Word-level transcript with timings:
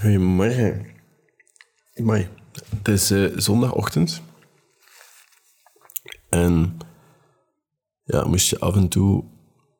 Goedemorgen. 0.00 0.86
Mooi. 1.94 2.28
Het 2.76 2.88
is 2.88 3.10
eh, 3.10 3.36
zondagochtend. 3.36 4.22
En 6.28 6.78
ja, 8.04 8.24
moest 8.24 8.50
je 8.50 8.58
af 8.58 8.76
en 8.76 8.88
toe 8.88 9.24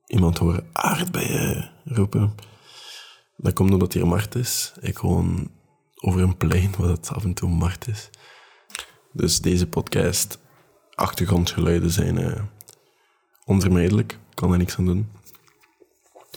iemand 0.07 0.39
horen 0.39 0.69
aardbeien 0.73 1.71
roepen. 1.85 2.35
Dat 3.37 3.53
komt 3.53 3.73
omdat 3.73 3.93
hier 3.93 4.07
Mart 4.07 4.35
is. 4.35 4.73
Ik 4.81 4.99
woon 4.99 5.51
over 5.97 6.21
een 6.21 6.37
plein 6.37 6.75
waar 6.79 6.89
het 6.89 7.09
af 7.09 7.25
en 7.25 7.35
toe 7.35 7.49
Mart 7.49 7.89
is. 7.89 8.11
Dus 9.13 9.41
deze 9.41 9.67
podcast, 9.67 10.39
achtergrondgeluiden 10.95 11.91
zijn 11.91 12.19
eh, 12.19 12.43
onvermijdelijk. 13.45 14.13
Ik 14.13 14.35
kan 14.35 14.53
er 14.53 14.59
niks 14.59 14.79
aan 14.79 14.85
doen. 14.85 15.11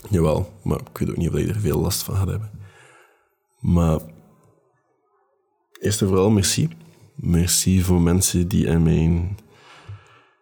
Jawel, 0.10 0.54
maar 0.64 0.80
ik 0.80 0.98
weet 0.98 1.10
ook 1.10 1.18
niet 1.18 1.30
of 1.30 1.40
je 1.40 1.48
er 1.48 1.60
veel 1.60 1.80
last 1.80 2.04
van 2.04 2.16
gaat 2.16 2.28
hebben. 2.28 2.61
Maar 3.62 4.00
eerst 5.80 6.02
en 6.02 6.08
vooral 6.08 6.30
merci. 6.30 6.70
Merci 7.16 7.82
voor 7.82 8.02
mensen 8.02 8.48
die 8.48 8.66
in 8.66 8.84
mijn 8.84 9.38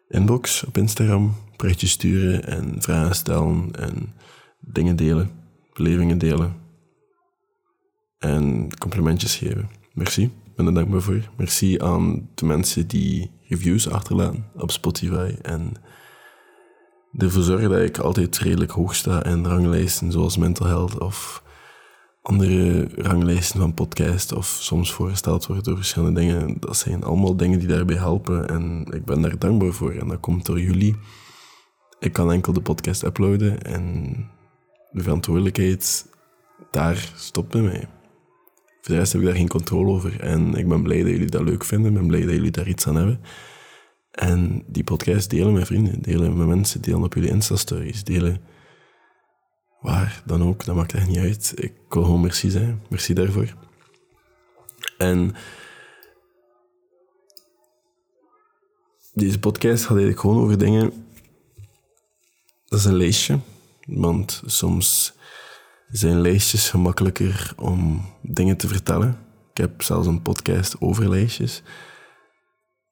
inbox 0.08 0.64
op 0.64 0.78
Instagram 0.78 1.36
berichtjes 1.58 1.92
sturen 1.92 2.46
en 2.46 2.82
vragen 2.82 3.16
stellen 3.16 3.70
en 3.72 4.14
dingen 4.60 4.96
delen, 4.96 5.32
belevingen 5.74 6.18
delen 6.18 6.56
en 8.18 8.70
complimentjes 8.78 9.36
geven. 9.36 9.70
Merci, 9.94 10.24
ik 10.24 10.56
ben 10.56 10.66
er 10.66 10.74
dankbaar 10.74 11.02
voor. 11.02 11.30
Merci 11.38 11.80
aan 11.82 12.30
de 12.36 12.46
mensen 12.46 12.88
die 12.88 13.32
reviews 13.48 13.90
achterlaten 13.90 14.46
op 14.56 14.72
Spotify 14.72 15.36
en 15.42 15.74
ervoor 17.18 17.44
zorgen 17.44 17.70
dat 17.70 17.82
ik 17.82 17.98
altijd 17.98 18.38
redelijk 18.38 18.72
hoog 18.72 18.96
sta 18.96 19.24
in 19.24 19.46
ranglijsten 19.46 20.12
zoals 20.12 20.38
Mental 20.38 20.68
Health 20.68 21.00
of 21.00 21.44
andere 22.22 22.88
ranglijsten 22.96 23.60
van 23.60 23.74
podcast 23.74 24.32
of 24.32 24.46
soms 24.46 24.92
voorgesteld 24.92 25.46
worden 25.46 25.64
door 25.64 25.76
verschillende 25.76 26.20
dingen. 26.20 26.58
Dat 26.60 26.78
zijn 26.78 27.04
allemaal 27.04 27.36
dingen 27.36 27.60
die 27.60 27.68
daarbij 27.68 27.96
helpen 27.96 28.48
en 28.50 28.86
ik 28.92 29.06
ben 29.06 29.22
daar 29.22 29.38
dankbaar 29.40 29.74
voor. 29.74 29.92
En 29.92 30.08
dat 30.08 30.20
komt 30.20 30.46
door 30.46 30.60
jullie. 30.60 30.96
Ik 32.00 32.14
kan 32.14 32.32
enkel 32.32 32.54
de 32.54 32.62
podcast 32.62 33.04
uploaden 33.04 33.62
en 33.62 34.16
de 34.92 35.04
verantwoordelijkheid 35.04 36.06
daar 36.72 37.12
stopt 37.16 37.52
bij 37.52 37.62
mij. 37.62 37.88
Voor 38.82 38.94
de 38.94 38.96
rest 38.96 39.12
heb 39.12 39.22
ik 39.22 39.28
daar 39.28 39.38
geen 39.38 39.48
controle 39.48 39.92
over 39.92 40.20
en 40.20 40.54
ik 40.54 40.68
ben 40.68 40.84
blij 40.84 41.02
dat 41.02 41.12
jullie 41.12 41.30
dat 41.30 41.42
leuk 41.42 41.66
vinden. 41.66 41.92
Ik 41.92 41.98
ben 41.98 42.08
blij 42.08 42.22
dat 42.26 42.36
jullie 42.36 42.52
daar 42.52 42.68
iets 42.68 42.88
aan 42.88 42.96
hebben. 42.96 43.22
En 44.12 44.64
die 44.68 44.84
podcast 44.84 45.30
delen 45.30 45.54
met 45.54 45.66
vrienden, 45.66 46.02
delen 46.02 46.38
met 46.38 46.48
mensen, 46.48 46.82
delen 46.82 47.04
op 47.04 47.14
jullie 47.14 47.30
Insta-stories, 47.30 48.04
delen 48.04 48.42
waar 49.82 50.22
dan 50.26 50.44
ook, 50.44 50.66
dat 50.66 50.76
maakt 50.76 50.94
echt 50.94 51.08
niet 51.08 51.18
uit. 51.18 51.54
Ik 51.56 51.74
wil 51.90 52.04
gewoon 52.04 52.22
merci 52.22 52.50
zijn. 52.50 52.82
Merci 52.90 53.14
daarvoor. 53.14 53.54
En 54.98 55.36
deze 59.14 59.40
podcast 59.40 59.82
gaat 59.82 59.98
eigenlijk 59.98 60.20
gewoon 60.20 60.44
over 60.44 60.58
dingen. 60.58 61.08
Dat 62.66 62.80
is 62.80 62.86
een 62.86 62.98
lijstje, 62.98 63.40
want 63.86 64.42
soms 64.46 65.14
zijn 65.88 66.22
lijstjes 66.22 66.70
gemakkelijker 66.70 67.54
om 67.56 68.06
dingen 68.22 68.58
te 68.58 68.68
vertellen. 68.68 69.18
Ik 69.52 69.58
heb 69.58 69.82
zelfs 69.82 70.08
een 70.08 70.22
podcast 70.22 70.82
over 70.82 71.10
lijstjes. 71.10 71.62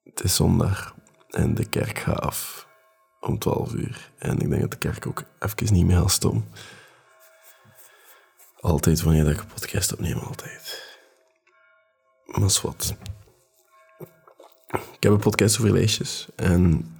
Het 0.03 0.23
is 0.23 0.35
zondag 0.35 0.95
en 1.29 1.55
de 1.55 1.65
kerk 1.65 1.99
gaat 1.99 2.19
af 2.19 2.67
om 3.19 3.39
12 3.39 3.73
uur. 3.73 4.11
En 4.17 4.39
ik 4.39 4.49
denk 4.49 4.61
dat 4.61 4.71
de 4.71 4.77
kerk 4.77 5.07
ook 5.07 5.23
even 5.39 5.73
niet 5.73 5.85
meer 5.85 5.97
gaat 5.97 6.11
stom. 6.11 6.45
Altijd 8.59 9.01
wanneer 9.01 9.29
ik 9.29 9.39
een 9.39 9.47
podcast 9.47 9.93
opneem, 9.93 10.17
altijd. 10.17 10.95
Maar 12.25 12.59
wat. 12.61 12.95
Ik 14.67 15.03
heb 15.03 15.11
een 15.11 15.19
podcast 15.19 15.59
over 15.59 15.71
lijstjes. 15.71 16.27
En 16.35 16.91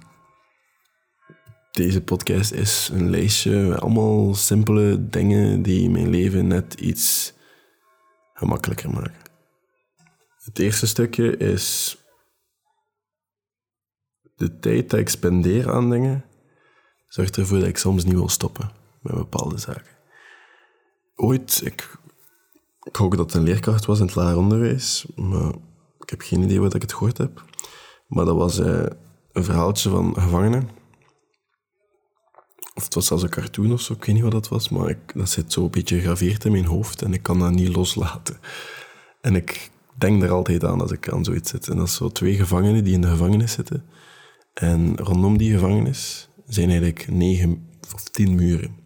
deze 1.70 2.02
podcast 2.02 2.52
is 2.52 2.88
een 2.92 3.10
lijstje 3.10 3.56
met 3.56 3.80
allemaal 3.80 4.34
simpele 4.34 5.08
dingen 5.08 5.62
die 5.62 5.90
mijn 5.90 6.08
leven 6.08 6.46
net 6.46 6.74
iets 6.74 7.32
gemakkelijker 8.34 8.90
maken. 8.90 9.26
Het 10.44 10.58
eerste 10.58 10.86
stukje 10.86 11.36
is 11.36 11.96
de 14.36 14.58
tijd 14.58 14.90
dat 14.90 15.00
ik 15.00 15.08
spendeer 15.08 15.72
aan 15.72 15.90
dingen 15.90 16.24
zorgt 17.08 17.36
ervoor 17.36 17.58
dat 17.58 17.68
ik 17.68 17.78
soms 17.78 18.04
niet 18.04 18.14
wil 18.14 18.28
stoppen 18.28 18.70
met 19.02 19.14
bepaalde 19.14 19.58
zaken 19.58 19.97
ooit, 21.18 21.60
ik, 21.64 21.96
ik 22.82 22.96
hoop 22.96 23.10
dat 23.10 23.20
het 23.20 23.34
een 23.34 23.42
leerkracht 23.42 23.84
was 23.84 23.98
in 23.98 24.06
het 24.06 24.14
lager 24.14 24.36
onderwijs, 24.36 25.06
maar 25.16 25.52
ik 25.98 26.10
heb 26.10 26.20
geen 26.20 26.42
idee 26.42 26.60
wat 26.60 26.74
ik 26.74 26.82
het 26.82 26.92
gehoord 26.92 27.18
heb. 27.18 27.44
Maar 28.06 28.24
dat 28.24 28.36
was 28.36 28.58
eh, 28.58 28.86
een 29.32 29.44
verhaaltje 29.44 29.90
van 29.90 30.14
gevangenen. 30.14 30.68
Of 32.74 32.84
het 32.84 32.94
was 32.94 33.06
zelfs 33.06 33.22
een 33.22 33.30
cartoon 33.30 33.72
of 33.72 33.80
zo, 33.80 33.92
ik 33.92 34.04
weet 34.04 34.14
niet 34.14 34.24
wat 34.24 34.32
dat 34.32 34.48
was, 34.48 34.68
maar 34.68 34.88
ik, 34.88 34.98
dat 35.14 35.28
zit 35.28 35.52
zo 35.52 35.64
een 35.64 35.70
beetje 35.70 35.96
gegraveerd 35.96 36.44
in 36.44 36.52
mijn 36.52 36.64
hoofd 36.64 37.02
en 37.02 37.12
ik 37.12 37.22
kan 37.22 37.38
dat 37.38 37.50
niet 37.50 37.76
loslaten. 37.76 38.36
En 39.20 39.34
ik 39.34 39.70
denk 39.98 40.22
er 40.22 40.30
altijd 40.30 40.64
aan 40.64 40.80
als 40.80 40.90
ik 40.90 41.12
aan 41.12 41.24
zoiets 41.24 41.50
zit. 41.50 41.68
En 41.68 41.76
dat 41.76 41.86
is 41.86 41.94
zo 41.94 42.08
twee 42.08 42.34
gevangenen 42.34 42.84
die 42.84 42.94
in 42.94 43.00
de 43.00 43.08
gevangenis 43.08 43.52
zitten. 43.52 43.84
En 44.54 44.96
rondom 44.96 45.38
die 45.38 45.52
gevangenis 45.52 46.28
zijn 46.46 46.68
eigenlijk 46.68 47.08
negen 47.10 47.68
of 47.94 48.04
tien 48.04 48.34
muren. 48.34 48.77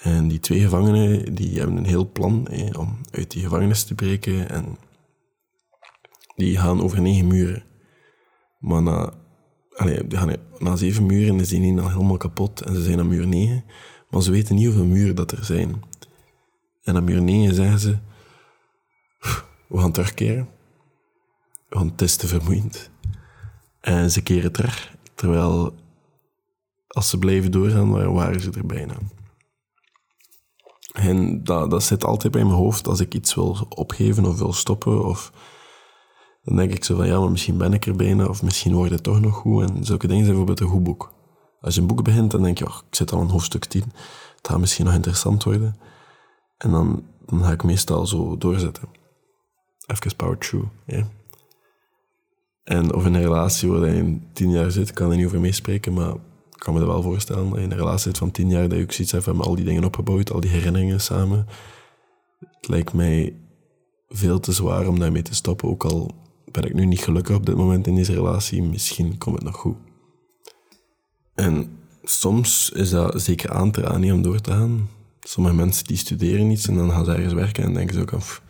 En 0.00 0.28
die 0.28 0.40
twee 0.40 0.60
gevangenen 0.60 1.34
die 1.34 1.58
hebben 1.58 1.76
een 1.76 1.84
heel 1.84 2.10
plan 2.12 2.48
om 2.78 2.98
uit 3.10 3.30
die 3.30 3.42
gevangenis 3.42 3.84
te 3.84 3.94
breken. 3.94 4.48
En 4.50 4.76
die 6.36 6.58
gaan 6.58 6.82
over 6.82 7.00
negen 7.00 7.26
muren. 7.26 7.62
Maar 8.58 8.82
na, 8.82 9.12
allee, 9.76 10.04
gaan, 10.08 10.78
zeven 10.78 11.06
muren 11.06 11.40
is 11.40 11.48
die 11.48 11.60
niet 11.60 11.78
al 11.78 11.88
helemaal 11.88 12.16
kapot 12.16 12.60
en 12.60 12.74
ze 12.74 12.82
zijn 12.82 12.98
aan 12.98 13.08
muur 13.08 13.26
negen. 13.26 13.64
Maar 14.10 14.22
ze 14.22 14.30
weten 14.30 14.54
niet 14.54 14.66
hoeveel 14.66 14.84
muren 14.84 15.14
dat 15.16 15.32
er 15.32 15.44
zijn. 15.44 15.82
En 16.82 16.96
aan 16.96 17.04
muur 17.04 17.22
negen 17.22 17.54
zeggen 17.54 17.78
ze: 17.78 17.98
We 19.66 19.78
gaan 19.78 19.92
terugkeren. 19.92 20.48
Want 21.68 21.90
het 21.90 22.00
is 22.00 22.16
te 22.16 22.26
vermoeiend. 22.26 22.90
En 23.80 24.10
ze 24.10 24.22
keren 24.22 24.52
terug. 24.52 24.96
Terwijl 25.14 25.74
als 26.88 27.08
ze 27.10 27.18
blijven 27.18 27.50
doorgaan, 27.50 28.12
waren 28.12 28.40
ze 28.40 28.50
er 28.50 28.66
bijna. 28.66 28.94
En 30.92 31.44
dat, 31.44 31.70
dat 31.70 31.82
zit 31.82 32.04
altijd 32.04 32.32
bij 32.32 32.44
mijn 32.44 32.56
hoofd 32.56 32.88
als 32.88 33.00
ik 33.00 33.14
iets 33.14 33.34
wil 33.34 33.66
opgeven 33.68 34.24
of 34.24 34.38
wil 34.38 34.52
stoppen. 34.52 35.04
Of, 35.04 35.32
dan 36.42 36.56
denk 36.56 36.72
ik 36.72 36.84
zo 36.84 36.96
van, 36.96 37.06
ja, 37.06 37.20
maar 37.20 37.30
misschien 37.30 37.56
ben 37.56 37.72
ik 37.72 37.86
er 37.86 37.96
bijna, 37.96 38.26
of 38.26 38.42
misschien 38.42 38.74
wordt 38.74 38.92
het 38.92 39.02
toch 39.02 39.20
nog 39.20 39.34
goed. 39.34 39.70
En 39.70 39.84
zulke 39.84 40.06
dingen 40.06 40.24
zijn 40.24 40.36
bijvoorbeeld 40.36 40.60
een 40.60 40.74
goed 40.74 40.84
boek. 40.84 41.12
Als 41.60 41.74
je 41.74 41.80
een 41.80 41.86
boek 41.86 42.04
begint, 42.04 42.30
dan 42.30 42.42
denk 42.42 42.58
je, 42.58 42.66
oh, 42.66 42.78
ik 42.88 42.94
zit 42.94 43.12
al 43.12 43.20
een 43.20 43.30
hoofdstuk 43.30 43.64
10. 43.64 43.82
Het 44.36 44.48
gaat 44.48 44.58
misschien 44.58 44.84
nog 44.84 44.94
interessant 44.94 45.44
worden. 45.44 45.76
En 46.56 46.70
dan, 46.70 47.04
dan 47.26 47.44
ga 47.44 47.50
ik 47.50 47.64
meestal 47.64 48.06
zo 48.06 48.38
doorzetten. 48.38 48.88
Even 49.86 50.16
power 50.16 50.38
through. 50.38 50.68
En 52.64 52.94
of 52.94 53.06
in 53.06 53.14
een 53.14 53.22
relatie 53.22 53.70
waar 53.70 53.90
je 53.90 54.18
tien 54.32 54.50
jaar 54.50 54.70
zit, 54.70 54.92
kan 54.92 55.10
er 55.10 55.16
niet 55.16 55.26
over 55.26 55.40
meespreken, 55.40 55.92
maar 55.92 56.14
ik 56.60 56.66
kan 56.66 56.74
me 56.74 56.80
dat 56.80 56.88
wel 56.88 57.02
voorstellen. 57.02 57.56
In 57.56 57.70
een 57.70 57.76
relatie 57.76 58.12
van 58.12 58.30
tien 58.30 58.48
jaar 58.48 58.68
dat 58.68 58.78
je 58.78 58.84
ook 58.84 58.92
zoiets 58.92 59.12
hebt 59.12 59.26
met 59.26 59.46
al 59.46 59.54
die 59.54 59.64
dingen 59.64 59.84
opgebouwd, 59.84 60.32
al 60.32 60.40
die 60.40 60.50
herinneringen 60.50 61.00
samen. 61.00 61.46
Het 62.38 62.68
lijkt 62.68 62.92
mij 62.92 63.34
veel 64.08 64.40
te 64.40 64.52
zwaar 64.52 64.88
om 64.88 64.98
daarmee 64.98 65.22
te 65.22 65.34
stoppen. 65.34 65.68
Ook 65.68 65.84
al 65.84 66.10
ben 66.52 66.64
ik 66.64 66.74
nu 66.74 66.86
niet 66.86 67.00
gelukkig 67.00 67.36
op 67.36 67.46
dit 67.46 67.56
moment 67.56 67.86
in 67.86 67.94
deze 67.94 68.12
relatie, 68.12 68.62
misschien 68.62 69.18
komt 69.18 69.36
het 69.36 69.44
nog 69.44 69.56
goed. 69.56 69.76
En 71.34 71.78
soms 72.02 72.70
is 72.70 72.90
dat 72.90 73.22
zeker 73.22 73.50
aan 73.50 73.70
te 73.70 73.80
raden 73.80 74.12
om 74.12 74.22
door 74.22 74.40
te 74.40 74.50
gaan. 74.50 74.88
Sommige 75.20 75.54
mensen 75.54 75.86
die 75.86 75.96
studeren 75.96 76.50
iets 76.50 76.68
en 76.68 76.74
dan 76.74 76.90
gaan 76.90 77.04
ze 77.04 77.12
ergens 77.12 77.32
werken 77.32 77.64
en 77.64 77.74
denken 77.74 77.94
ze 77.94 78.00
ook 78.00 78.12
af, 78.12 78.42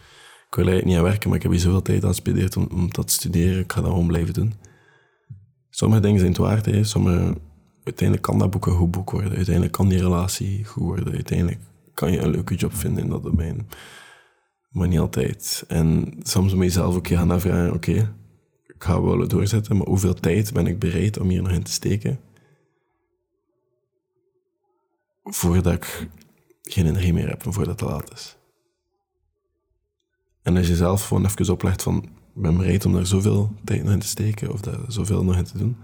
ik 0.49 0.55
wil 0.55 0.65
eigenlijk 0.65 0.87
niet 0.87 0.97
aan 0.97 1.11
werken, 1.11 1.29
maar 1.29 1.37
ik 1.37 1.43
heb 1.43 1.53
hier 1.53 1.61
zoveel 1.61 1.83
tijd 1.83 2.03
aan 2.03 2.09
gespendeerd 2.09 2.57
om, 2.57 2.69
om 2.73 2.93
dat 2.93 3.07
te 3.07 3.13
studeren, 3.13 3.63
ik 3.63 3.73
ga 3.73 3.81
dat 3.81 3.91
gewoon 3.91 4.07
blijven 4.07 4.35
doen. 4.35 4.55
Sommige 5.71 6.01
dingen 6.01 6.19
zijn 6.19 6.33
het 6.33 6.41
waard, 6.41 6.67
hè. 6.67 6.85
sommige 6.85 7.49
uiteindelijk 7.85 8.23
kan 8.23 8.39
dat 8.39 8.51
boek 8.51 8.67
een 8.67 8.77
goed 8.77 8.91
boek 8.91 9.11
worden. 9.11 9.37
Uiteindelijk 9.37 9.73
kan 9.73 9.89
die 9.89 9.99
relatie 9.99 10.65
goed 10.65 10.83
worden. 10.83 11.15
Uiteindelijk 11.15 11.61
kan 11.95 12.13
je 12.13 12.19
een 12.19 12.31
leuke 12.31 12.55
job 12.55 12.75
vinden 12.75 13.03
in 13.03 13.11
dat 13.11 13.23
domein. 13.23 13.69
Maar 14.71 14.89
niet 14.89 14.99
altijd. 14.99 15.65
En 15.69 16.15
soms 16.23 16.55
moet 16.55 16.65
je 16.65 16.71
zelf 16.71 16.97
ook 16.97 17.09
gaan 17.09 17.27
navragen, 17.27 17.73
oké, 17.73 18.15
ik 18.67 18.85
ga 18.87 19.03
wel 19.03 19.29
doorzetten, 19.29 19.77
maar 19.77 19.87
hoeveel 19.87 20.15
tijd 20.15 20.53
ben 20.53 20.67
ik 20.67 20.79
bereid 20.79 21.19
om 21.19 21.29
hier 21.29 21.43
nog 21.43 21.53
in 21.53 21.63
te 21.63 21.73
steken? 21.73 22.21
Voordat 25.25 25.73
ik 25.73 26.09
geen 26.63 26.87
energie 26.87 27.13
meer 27.13 27.29
heb 27.29 27.45
en 27.45 27.53
voordat 27.53 27.81
het 27.81 27.89
te 27.89 27.95
laat 27.95 28.13
is. 28.13 28.37
En 30.43 30.57
als 30.57 30.69
je 30.69 30.77
zelf 30.77 31.07
gewoon 31.07 31.25
even 31.25 31.53
oplegt 31.53 31.83
van, 31.83 32.03
ik 32.35 32.43
ben 32.43 32.57
bereid 32.57 32.85
om 32.85 32.93
daar 32.93 33.07
zoveel 33.07 33.53
tijd 33.65 33.83
nog 33.83 33.93
in 33.93 33.99
te 33.99 34.07
steken 34.07 34.53
of 34.53 34.61
daar 34.61 34.79
zoveel 34.89 35.25
nog 35.25 35.37
in 35.37 35.45
te 35.45 35.59
doen, 35.59 35.77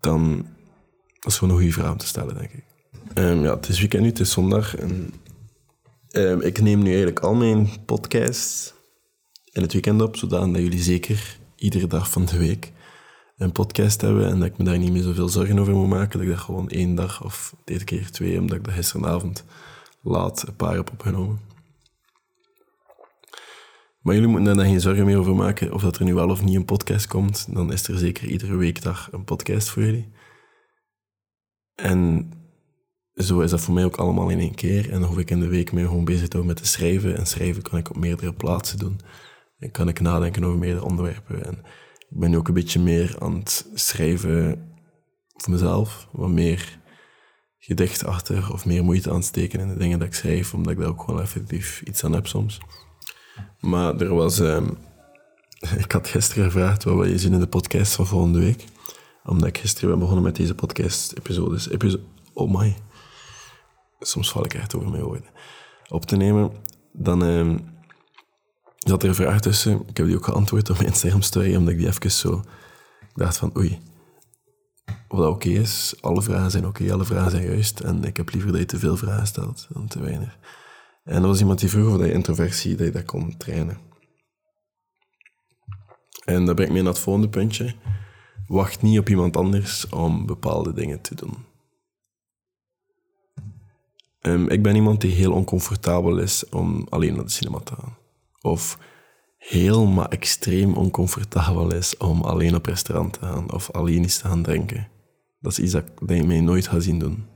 dan 0.00 0.46
is 1.26 1.38
gewoon 1.38 1.54
een 1.54 1.60
goede 1.60 1.72
vraag 1.72 1.90
om 1.90 1.96
te 1.96 2.06
stellen, 2.06 2.34
denk 2.34 2.50
ik. 2.50 2.64
Um, 3.14 3.42
ja, 3.42 3.54
het 3.54 3.68
is 3.68 3.78
weekend 3.78 4.02
nu, 4.02 4.08
het 4.08 4.20
is 4.20 4.30
zondag. 4.30 4.76
En 4.76 5.12
Ehm, 6.16 6.40
ik 6.40 6.60
neem 6.60 6.78
nu 6.78 6.88
eigenlijk 6.88 7.20
al 7.20 7.34
mijn 7.34 7.68
podcasts 7.84 8.74
in 9.52 9.62
het 9.62 9.72
weekend 9.72 10.02
op, 10.02 10.16
zodat 10.16 10.48
jullie 10.48 10.82
zeker 10.82 11.38
iedere 11.56 11.86
dag 11.86 12.10
van 12.10 12.24
de 12.24 12.38
week 12.38 12.72
een 13.36 13.52
podcast 13.52 14.00
hebben 14.00 14.28
en 14.28 14.38
dat 14.38 14.48
ik 14.48 14.58
me 14.58 14.64
daar 14.64 14.78
niet 14.78 14.92
meer 14.92 15.02
zoveel 15.02 15.28
zorgen 15.28 15.58
over 15.58 15.74
moet 15.74 15.88
maken. 15.88 16.18
Dat 16.18 16.28
ik 16.28 16.34
dat 16.34 16.44
gewoon 16.44 16.68
één 16.68 16.94
dag 16.94 17.24
of 17.24 17.54
deze 17.64 17.84
keer 17.84 18.10
twee, 18.10 18.40
omdat 18.40 18.56
ik 18.56 18.64
dat 18.64 18.74
gisteravond 18.74 19.44
laat 20.02 20.44
een 20.46 20.56
paar 20.56 20.74
heb 20.74 20.90
opgenomen. 20.90 21.40
Maar 24.06 24.14
jullie 24.14 24.30
moeten 24.30 24.56
daar 24.56 24.66
geen 24.66 24.80
zorgen 24.80 25.04
meer 25.04 25.18
over 25.18 25.34
maken 25.34 25.72
of 25.72 25.82
dat 25.82 25.98
er 25.98 26.04
nu 26.04 26.14
wel 26.14 26.28
of 26.28 26.44
niet 26.44 26.54
een 26.54 26.64
podcast 26.64 27.06
komt. 27.06 27.46
Dan 27.50 27.72
is 27.72 27.88
er 27.88 27.98
zeker 27.98 28.28
iedere 28.28 28.56
weekdag 28.56 29.08
een 29.12 29.24
podcast 29.24 29.68
voor 29.68 29.82
jullie. 29.82 30.08
En 31.74 32.30
zo 33.14 33.40
is 33.40 33.50
dat 33.50 33.60
voor 33.60 33.74
mij 33.74 33.84
ook 33.84 33.96
allemaal 33.96 34.28
in 34.28 34.38
één 34.38 34.54
keer. 34.54 34.90
En 34.90 35.00
dan 35.00 35.08
hoef 35.08 35.18
ik 35.18 35.30
in 35.30 35.40
de 35.40 35.48
week 35.48 35.72
meer 35.72 35.86
gewoon 35.86 36.04
bezig 36.04 36.28
te 36.28 36.36
houden 36.36 36.54
met 36.54 36.64
te 36.64 36.70
schrijven. 36.70 37.16
En 37.16 37.26
schrijven 37.26 37.62
kan 37.62 37.78
ik 37.78 37.90
op 37.90 37.96
meerdere 37.96 38.32
plaatsen 38.32 38.78
doen. 38.78 39.00
En 39.58 39.70
kan 39.70 39.88
ik 39.88 40.00
nadenken 40.00 40.44
over 40.44 40.58
meerdere 40.58 40.84
onderwerpen. 40.84 41.44
En 41.44 41.58
ik 42.08 42.18
ben 42.18 42.30
nu 42.30 42.36
ook 42.36 42.48
een 42.48 42.54
beetje 42.54 42.80
meer 42.80 43.16
aan 43.18 43.34
het 43.34 43.70
schrijven 43.74 44.68
voor 45.34 45.52
mezelf. 45.52 46.08
Wat 46.12 46.30
meer 46.30 46.78
gedicht 47.58 48.04
achter 48.04 48.52
of 48.52 48.66
meer 48.66 48.84
moeite 48.84 49.10
aan 49.10 49.22
steken 49.22 49.60
in 49.60 49.68
de 49.68 49.78
dingen 49.78 49.98
dat 49.98 50.08
ik 50.08 50.14
schrijf. 50.14 50.54
Omdat 50.54 50.72
ik 50.72 50.78
daar 50.78 50.88
ook 50.88 51.02
gewoon 51.02 51.20
effectief 51.20 51.82
iets 51.84 52.04
aan 52.04 52.12
heb 52.12 52.26
soms. 52.26 52.60
Maar 53.60 54.00
er 54.00 54.14
was... 54.14 54.40
Ehm, 54.40 54.68
ik 55.84 55.92
had 55.92 56.08
gisteren 56.08 56.44
gevraagd 56.44 56.84
wat 56.84 56.94
wil 56.94 57.04
je 57.04 57.18
zien 57.18 57.32
in 57.32 57.40
de 57.40 57.46
podcast 57.46 57.94
van 57.94 58.06
volgende 58.06 58.38
week. 58.38 58.64
Omdat 59.24 59.48
ik 59.48 59.58
gisteren 59.58 59.88
ben 59.90 59.98
begonnen 59.98 60.24
met 60.24 60.36
deze 60.36 60.54
podcast-episodes. 60.54 61.68
Episode, 61.68 62.02
oh 62.32 62.58
my. 62.60 62.76
Soms 64.00 64.30
val 64.30 64.44
ik 64.44 64.54
echt 64.54 64.74
over 64.74 64.90
mijn 64.90 65.02
woorden. 65.02 65.30
Op 65.88 66.04
te 66.04 66.16
nemen. 66.16 66.52
Dan 66.92 67.22
um, 67.22 67.74
zat 68.78 69.02
er 69.02 69.08
een 69.08 69.14
vraag 69.14 69.40
tussen. 69.40 69.82
Ik 69.86 69.96
heb 69.96 70.06
die 70.06 70.16
ook 70.16 70.24
geantwoord 70.24 70.70
op 70.70 70.76
mijn 70.76 70.88
Instagram-story, 70.88 71.56
omdat 71.56 71.72
ik 71.72 71.78
die 71.78 71.86
even 71.86 72.10
zo... 72.10 72.42
Dacht 73.14 73.36
van, 73.36 73.56
oei, 73.56 73.78
wat 75.08 75.20
dat 75.20 75.34
oké 75.34 75.48
is. 75.48 75.94
Alle 76.00 76.22
vragen 76.22 76.50
zijn 76.50 76.66
oké, 76.66 76.92
alle 76.92 77.04
vragen 77.04 77.30
zijn 77.30 77.44
juist. 77.44 77.80
En 77.80 78.04
ik 78.04 78.16
heb 78.16 78.32
liever 78.32 78.50
dat 78.50 78.60
je 78.60 78.66
te 78.66 78.78
veel 78.78 78.96
vragen 78.96 79.26
stelt 79.26 79.66
dan 79.72 79.86
te 79.86 80.00
weinig. 80.00 80.38
En 81.06 81.22
er 81.22 81.28
was 81.28 81.40
iemand 81.40 81.58
die 81.58 81.68
vroeg 81.68 81.92
of 81.92 81.98
dat 81.98 82.08
introversie, 82.08 82.76
dat 82.76 82.86
je 82.86 82.92
dat 82.92 83.04
kon 83.04 83.36
trainen. 83.36 83.78
En 86.24 86.44
dat 86.44 86.54
brengt 86.54 86.72
me 86.72 86.82
naar 86.82 86.92
het 86.92 87.02
volgende 87.02 87.28
puntje. 87.28 87.74
Wacht 88.46 88.82
niet 88.82 88.98
op 88.98 89.08
iemand 89.08 89.36
anders 89.36 89.88
om 89.88 90.26
bepaalde 90.26 90.72
dingen 90.72 91.00
te 91.00 91.14
doen. 91.14 91.34
Um, 94.20 94.48
ik 94.48 94.62
ben 94.62 94.74
iemand 94.74 95.00
die 95.00 95.12
heel 95.12 95.32
oncomfortabel 95.32 96.18
is 96.18 96.48
om 96.48 96.86
alleen 96.88 97.14
naar 97.14 97.24
de 97.24 97.30
cinema 97.30 97.58
te 97.58 97.74
gaan. 97.74 97.96
Of 98.40 98.78
heel, 99.36 99.86
maar 99.86 100.08
extreem 100.08 100.74
oncomfortabel 100.74 101.74
is 101.74 101.96
om 101.96 102.22
alleen 102.22 102.54
op 102.54 102.66
restaurant 102.66 103.12
te 103.12 103.18
gaan 103.20 103.52
of 103.52 103.70
alleen 103.70 104.02
iets 104.02 104.18
te 104.18 104.28
gaan 104.28 104.42
drinken. 104.42 104.88
Dat 105.40 105.52
is 105.52 105.58
iets 105.58 105.72
dat, 105.72 105.84
dat 106.00 106.16
je 106.16 106.24
mij 106.24 106.40
nooit 106.40 106.68
gaat 106.68 106.82
zien 106.82 106.98
doen. 106.98 107.35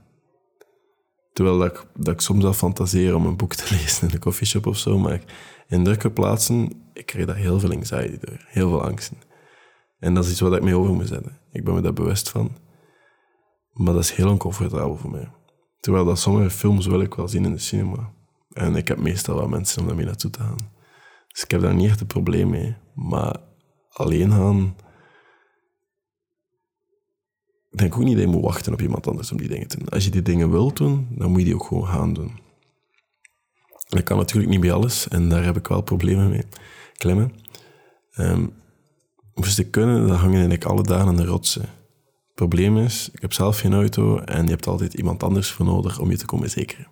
Terwijl 1.32 1.58
dat 1.58 1.70
ik, 1.70 1.86
dat 1.94 2.22
soms 2.22 2.44
al 2.44 2.52
fantaseer 2.52 3.14
om 3.14 3.26
een 3.26 3.36
boek 3.36 3.54
te 3.54 3.66
lezen 3.74 4.08
in 4.08 4.14
een 4.14 4.20
coffeeshop 4.20 4.66
of 4.66 4.76
zo, 4.76 4.98
maar 4.98 5.22
in 5.68 5.84
drukke 5.84 6.10
plaatsen, 6.10 6.72
ik 6.92 7.06
krijg 7.06 7.26
daar 7.26 7.36
heel 7.36 7.60
veel 7.60 7.72
anxiety 7.72 8.18
door, 8.26 8.44
heel 8.46 8.68
veel 8.68 8.82
angsten. 8.82 9.16
En 9.98 10.14
dat 10.14 10.24
is 10.24 10.30
iets 10.30 10.40
wat 10.40 10.56
ik 10.56 10.62
mee 10.62 10.76
over 10.76 10.94
moet 10.94 11.08
zetten. 11.08 11.38
Ik 11.52 11.64
ben 11.64 11.74
me 11.74 11.80
daar 11.80 11.92
bewust 11.92 12.30
van. 12.30 12.56
Maar 13.72 13.94
dat 13.94 14.02
is 14.02 14.12
heel 14.12 14.28
oncomfortabel 14.28 14.96
voor 14.96 15.10
mij. 15.10 15.30
Terwijl 15.80 16.04
dat 16.04 16.18
sommige 16.18 16.50
films 16.50 16.86
wil 16.86 17.00
ik 17.00 17.14
wel 17.14 17.28
zien 17.28 17.44
in 17.44 17.52
de 17.52 17.58
cinema. 17.58 18.12
En 18.52 18.76
ik 18.76 18.88
heb 18.88 18.98
meestal 18.98 19.36
wel 19.36 19.48
mensen 19.48 19.80
om 19.80 19.86
daarmee 19.86 20.06
naartoe 20.06 20.30
te 20.30 20.40
gaan. 20.40 20.72
Dus 21.28 21.42
ik 21.42 21.50
heb 21.50 21.60
daar 21.60 21.74
niet 21.74 21.88
echt 21.88 22.00
een 22.00 22.06
probleem 22.06 22.50
mee. 22.50 22.76
Maar 22.94 23.36
alleen 23.90 24.30
gaan... 24.30 24.76
Denk 27.70 27.96
ook 27.96 28.04
niet 28.04 28.16
dat 28.16 28.24
je 28.24 28.30
moet 28.30 28.42
wachten 28.42 28.72
op 28.72 28.80
iemand 28.80 29.06
anders 29.06 29.32
om 29.32 29.38
die 29.38 29.48
dingen 29.48 29.68
te 29.68 29.78
doen. 29.78 29.88
Als 29.88 30.04
je 30.04 30.10
die 30.10 30.22
dingen 30.22 30.50
wilt 30.50 30.76
doen, 30.76 31.08
dan 31.10 31.30
moet 31.30 31.38
je 31.38 31.44
die 31.44 31.54
ook 31.54 31.64
gewoon 31.64 31.86
gaan 31.86 32.12
doen. 32.12 32.38
Dat 33.88 34.02
kan 34.02 34.16
natuurlijk 34.16 34.50
niet 34.50 34.60
bij 34.60 34.72
alles. 34.72 35.08
En 35.08 35.28
daar 35.28 35.44
heb 35.44 35.56
ik 35.56 35.66
wel 35.66 35.82
problemen 35.82 36.30
mee. 36.30 36.44
Klemmen. 36.96 37.32
Moest 39.34 39.58
ik 39.58 39.70
kunnen, 39.70 40.06
dan 40.06 40.16
hangen 40.16 40.50
ik 40.50 40.64
alle 40.64 40.82
dagen 40.82 41.06
aan 41.08 41.16
de 41.16 41.24
rotsen. 41.24 41.62
Het 41.62 42.34
probleem 42.34 42.78
is, 42.78 43.10
ik 43.12 43.20
heb 43.20 43.32
zelf 43.32 43.58
geen 43.58 43.72
auto 43.72 44.18
en 44.18 44.44
je 44.44 44.50
hebt 44.50 44.66
altijd 44.66 44.94
iemand 44.94 45.22
anders 45.22 45.50
voor 45.50 45.66
nodig 45.66 45.98
om 45.98 46.10
je 46.10 46.16
te 46.16 46.26
komen 46.26 46.50
zekeren. 46.50 46.86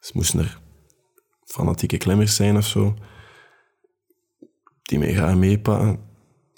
Dus 0.00 0.12
moesten 0.12 0.38
er 0.38 0.60
fanatieke 1.44 1.96
klemmers 1.96 2.34
zijn 2.36 2.56
of 2.56 2.66
zo, 2.66 2.94
die 4.82 4.98
mij 4.98 5.14
gaan 5.14 5.38
meepakken, 5.38 6.07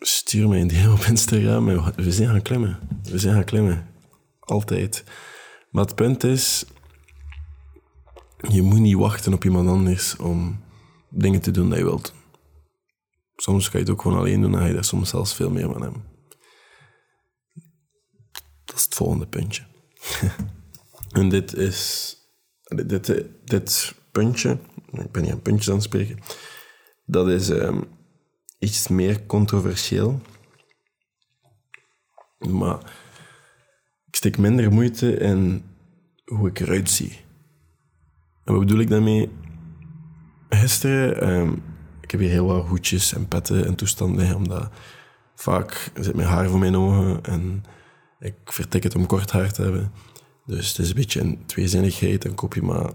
stuur 0.00 0.49
mij 0.49 0.61
een 0.61 0.69
DM 0.69 0.91
op 0.91 1.00
Instagram 1.00 1.64
we 1.97 2.12
zijn 2.12 2.29
gaan 2.29 2.43
klimmen. 2.43 2.79
We 3.02 3.19
zijn 3.19 3.35
gaan 3.35 3.44
klimmen. 3.44 3.88
Altijd. 4.41 5.05
Maar 5.70 5.85
het 5.85 5.94
punt 5.94 6.25
is, 6.25 6.64
je 8.49 8.62
moet 8.62 8.79
niet 8.79 8.97
wachten 8.97 9.32
op 9.32 9.44
iemand 9.44 9.69
anders 9.69 10.17
om 10.17 10.64
dingen 11.08 11.41
te 11.41 11.50
doen 11.50 11.69
dat 11.69 11.79
je 11.79 11.85
wilt. 11.85 12.14
Soms 13.37 13.70
kan 13.70 13.81
je 13.81 13.87
het 13.87 13.94
ook 13.94 14.02
gewoon 14.02 14.19
alleen 14.19 14.41
doen 14.41 14.55
en 14.55 14.61
ga 14.61 14.67
je 14.67 14.75
daar 14.75 14.85
soms 14.85 15.11
zelfs 15.11 15.35
veel 15.35 15.50
meer 15.50 15.73
van 15.73 15.82
hebben. 15.82 16.05
Dat 18.64 18.76
is 18.76 18.85
het 18.85 18.94
volgende 18.94 19.26
puntje. 19.26 19.67
en 21.20 21.29
dit 21.29 21.55
is... 21.55 22.14
Dit, 22.87 23.06
dit, 23.44 23.94
puntje, 24.12 24.58
ik 24.93 25.11
ben 25.12 25.23
niet 25.23 25.32
aan 25.32 25.43
puntjes 25.43 25.69
aan 25.69 25.75
het 25.75 25.85
spreken, 25.85 26.19
dat 27.05 27.29
is 27.29 27.49
um, 27.49 28.00
iets 28.61 28.89
meer 28.89 29.27
controversieel. 29.27 30.21
Maar 32.39 32.79
ik 34.07 34.17
steek 34.17 34.39
minder 34.39 34.73
moeite 34.73 35.17
in 35.17 35.65
hoe 36.25 36.49
ik 36.49 36.61
eruit 36.61 36.91
zie. 36.91 37.21
En 38.45 38.53
wat 38.53 38.59
bedoel 38.59 38.81
ik 38.81 38.89
daarmee? 38.89 39.31
Gisteren, 40.49 41.29
um, 41.31 41.62
ik 42.01 42.11
heb 42.11 42.21
hier 42.21 42.31
heel 42.31 42.47
wat 42.47 42.67
hoedjes 42.67 43.15
en 43.15 43.29
petten 43.29 43.67
en 43.67 43.75
toestanden, 43.75 44.35
omdat 44.35 44.73
vaak 45.35 45.91
zit 45.95 46.17
mijn 46.17 46.29
haar 46.29 46.49
voor 46.49 46.59
mijn 46.59 46.77
ogen 46.77 47.23
en 47.23 47.65
ik 48.19 48.35
vertik 48.45 48.83
het 48.83 48.95
om 48.95 49.07
kort 49.07 49.31
haar 49.31 49.53
te 49.53 49.62
hebben. 49.62 49.93
Dus 50.47 50.69
het 50.69 50.79
is 50.79 50.89
een 50.89 50.95
beetje 50.95 51.21
een 51.21 51.47
tweezinnigheid, 51.47 52.23
dan 52.23 52.35
koop 52.35 52.55
je 52.55 52.62
maar 52.62 52.93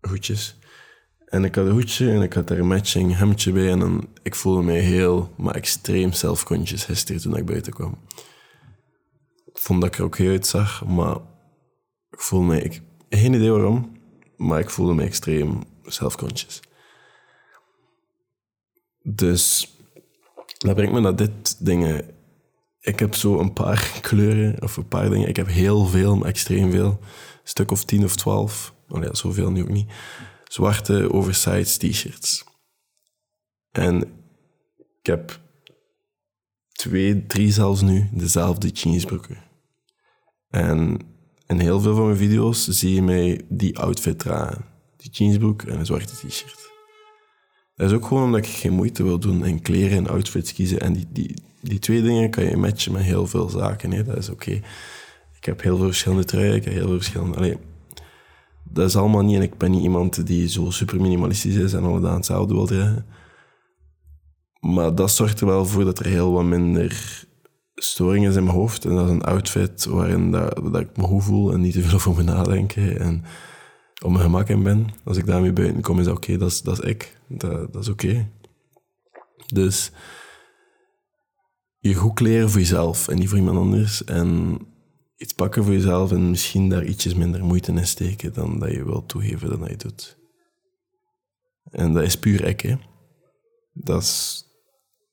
hoedjes. 0.00 0.58
En 1.26 1.44
ik 1.44 1.54
had 1.54 1.66
een 1.66 1.72
hoedje 1.72 2.10
en 2.10 2.22
ik 2.22 2.32
had 2.32 2.48
daar 2.48 2.58
een 2.58 2.66
matching 2.66 3.16
hemdje 3.16 3.52
bij. 3.52 3.70
En 3.70 3.78
dan, 3.78 4.08
ik 4.22 4.34
voelde 4.34 4.62
mij 4.62 4.80
heel, 4.80 5.32
maar 5.36 5.54
extreem 5.54 6.12
zelfconscious 6.12 6.84
gisteren 6.84 7.22
toen 7.22 7.36
ik 7.36 7.46
buiten 7.46 7.72
kwam. 7.72 7.98
Ik 9.44 9.58
vond 9.58 9.80
dat 9.80 9.90
ik 9.90 9.98
er 9.98 10.04
ook 10.04 10.16
heel 10.16 10.30
uitzag, 10.30 10.84
maar 10.84 11.16
ik 12.10 12.20
voelde 12.20 12.46
mij... 12.46 12.60
Ik, 12.60 12.82
geen 13.08 13.34
idee 13.34 13.50
waarom, 13.50 13.96
maar 14.36 14.60
ik 14.60 14.70
voelde 14.70 14.94
me 14.94 15.02
extreem 15.02 15.62
self-conscious. 15.82 16.60
Dus 19.02 19.74
dat 20.58 20.74
brengt 20.74 20.92
me 20.92 21.00
naar 21.00 21.16
dit 21.16 21.64
dingen. 21.64 22.10
Ik 22.80 22.98
heb 22.98 23.14
zo 23.14 23.38
een 23.38 23.52
paar 23.52 23.92
kleuren 24.00 24.62
of 24.62 24.76
een 24.76 24.88
paar 24.88 25.10
dingen. 25.10 25.28
Ik 25.28 25.36
heb 25.36 25.46
heel 25.46 25.86
veel, 25.86 26.26
extreem 26.26 26.70
veel. 26.70 26.98
Een 27.00 27.40
stuk 27.42 27.70
of 27.70 27.84
tien 27.84 28.04
of 28.04 28.16
twaalf. 28.16 28.74
Oh 28.88 29.02
ja, 29.02 29.14
zoveel 29.14 29.50
nu 29.50 29.62
ook 29.62 29.68
niet 29.68 29.90
zwarte 30.52 31.12
oversized 31.12 31.78
t-shirts. 31.80 32.44
En 33.70 34.02
ik 34.76 35.06
heb 35.06 35.40
twee, 36.72 37.26
drie 37.26 37.52
zelfs 37.52 37.80
nu 37.80 38.08
dezelfde 38.12 38.68
jeansbroeken. 38.68 39.38
En 40.48 40.98
in 41.46 41.58
heel 41.58 41.80
veel 41.80 41.94
van 41.94 42.04
mijn 42.04 42.16
video's 42.16 42.68
zie 42.68 42.94
je 42.94 43.02
mij 43.02 43.40
die 43.48 43.78
outfit 43.78 44.18
dragen. 44.18 44.64
Die 44.96 45.10
jeansbroek 45.10 45.62
en 45.62 45.78
een 45.78 45.86
zwarte 45.86 46.26
t-shirt. 46.26 46.70
Dat 47.74 47.90
is 47.90 47.96
ook 47.96 48.06
gewoon 48.06 48.24
omdat 48.24 48.40
ik 48.40 48.46
geen 48.46 48.72
moeite 48.72 49.02
wil 49.02 49.18
doen 49.18 49.44
in 49.44 49.62
kleren 49.62 49.96
en 49.96 50.08
outfits 50.08 50.52
kiezen. 50.52 50.80
En 50.80 50.92
die, 50.92 51.06
die, 51.10 51.34
die 51.60 51.78
twee 51.78 52.02
dingen 52.02 52.30
kan 52.30 52.44
je 52.44 52.56
matchen 52.56 52.92
met 52.92 53.02
heel 53.02 53.26
veel 53.26 53.48
zaken. 53.48 53.92
Hè. 53.92 54.04
Dat 54.04 54.16
is 54.16 54.28
oké. 54.28 54.60
Ik 55.36 55.44
heb 55.44 55.62
heel 55.62 55.76
veel 55.76 55.86
verschillende 55.86 56.24
truien, 56.24 56.54
ik 56.54 56.64
heb 56.64 56.72
heel 56.72 56.86
veel 56.86 56.96
verschillende... 56.96 57.36
Allee, 57.36 57.56
dat 58.72 58.88
is 58.88 58.96
allemaal 58.96 59.22
niet. 59.22 59.36
En 59.36 59.42
ik 59.42 59.58
ben 59.58 59.70
niet 59.70 59.82
iemand 59.82 60.26
die 60.26 60.48
zo 60.48 60.70
super 60.70 61.00
minimalistisch 61.00 61.54
is 61.54 61.72
en 61.72 61.84
alle 61.84 62.00
dagen 62.00 62.16
hetzelfde 62.16 62.54
wil 62.54 62.66
dragen. 62.66 63.06
Maar 64.60 64.94
dat 64.94 65.10
zorgt 65.10 65.40
er 65.40 65.46
wel 65.46 65.66
voor 65.66 65.84
dat 65.84 65.98
er 65.98 66.06
heel 66.06 66.32
wat 66.32 66.44
minder 66.44 67.24
storing 67.74 68.26
is 68.26 68.36
in 68.36 68.44
mijn 68.44 68.56
hoofd. 68.56 68.84
En 68.84 68.94
dat 68.94 69.04
is 69.04 69.10
een 69.10 69.24
outfit 69.24 69.84
waarin 69.84 70.30
dat, 70.30 70.80
ik 70.80 70.96
me 70.96 71.02
goed 71.02 71.24
voel 71.24 71.52
en 71.52 71.60
niet 71.60 71.72
te 71.72 71.82
veel 71.82 71.94
over 71.94 72.14
me 72.14 72.22
nadenken. 72.22 73.00
En 73.00 73.24
op 74.02 74.10
mijn 74.10 74.22
gemak 74.22 74.48
in 74.48 74.62
ben. 74.62 74.86
Als 75.04 75.16
ik 75.16 75.26
daarmee 75.26 75.52
buiten 75.52 75.82
kom, 75.82 75.98
is 75.98 76.04
dat 76.04 76.16
oké. 76.16 76.36
Dat, 76.36 76.50
is, 76.50 76.62
dat 76.62 76.82
is 76.82 76.90
ik. 76.90 77.18
Dat, 77.28 77.72
dat 77.72 77.82
is 77.82 77.88
oké. 77.88 78.30
Dus 79.46 79.92
je 81.78 81.94
goed 81.94 82.14
kleren 82.14 82.50
voor 82.50 82.60
jezelf 82.60 83.08
en 83.08 83.18
niet 83.18 83.28
voor 83.28 83.38
iemand 83.38 83.58
anders. 83.58 84.04
En 84.04 84.58
iets 85.16 85.32
pakken 85.32 85.64
voor 85.64 85.72
jezelf 85.72 86.12
en 86.12 86.30
misschien 86.30 86.68
daar 86.68 86.84
ietsjes 86.84 87.14
minder 87.14 87.44
moeite 87.44 87.72
in 87.72 87.86
steken 87.86 88.32
dan 88.32 88.58
dat 88.58 88.72
je 88.72 88.84
wilt 88.84 89.08
toegeven 89.08 89.48
dan 89.48 89.60
dat 89.60 89.70
je 89.70 89.76
doet. 89.76 90.18
En 91.70 91.92
dat 91.92 92.02
is 92.02 92.18
puur 92.18 92.56
hè. 92.62 92.76
Dat 93.72 94.02
is 94.02 94.44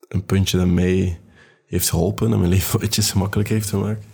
een 0.07 0.25
puntje 0.25 0.57
dat 0.57 0.67
mij 0.67 1.21
heeft 1.65 1.89
geholpen 1.89 2.31
en 2.31 2.39
mijn 2.39 2.51
leven 2.51 2.83
ietsjes 2.85 3.11
gemakkelijker 3.11 3.55
heeft 3.55 3.69
gemaakt. 3.69 4.05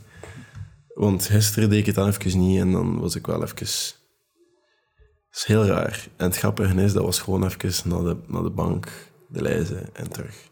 Want 0.94 1.26
gisteren 1.26 1.70
deed 1.70 1.80
ik 1.80 1.86
het 1.86 1.96
dan 1.96 2.08
even 2.08 2.40
niet 2.40 2.60
en 2.60 2.72
dan 2.72 3.00
was 3.00 3.16
ik 3.16 3.26
wel 3.26 3.44
even... 3.44 3.56
Dat 3.56 5.38
is 5.38 5.44
heel 5.46 5.66
raar. 5.66 6.08
En 6.18 6.26
het 6.26 6.38
grappige 6.38 6.82
is, 6.82 6.94
dat 6.94 7.04
was 7.04 7.20
gewoon 7.20 7.46
even 7.46 7.90
naar 7.90 8.04
de, 8.04 8.18
naar 8.28 8.44
de 8.44 8.50
bank, 8.50 9.12
de 9.28 9.42
lijzen 9.42 9.96
en 9.96 10.10
terug. 10.10 10.50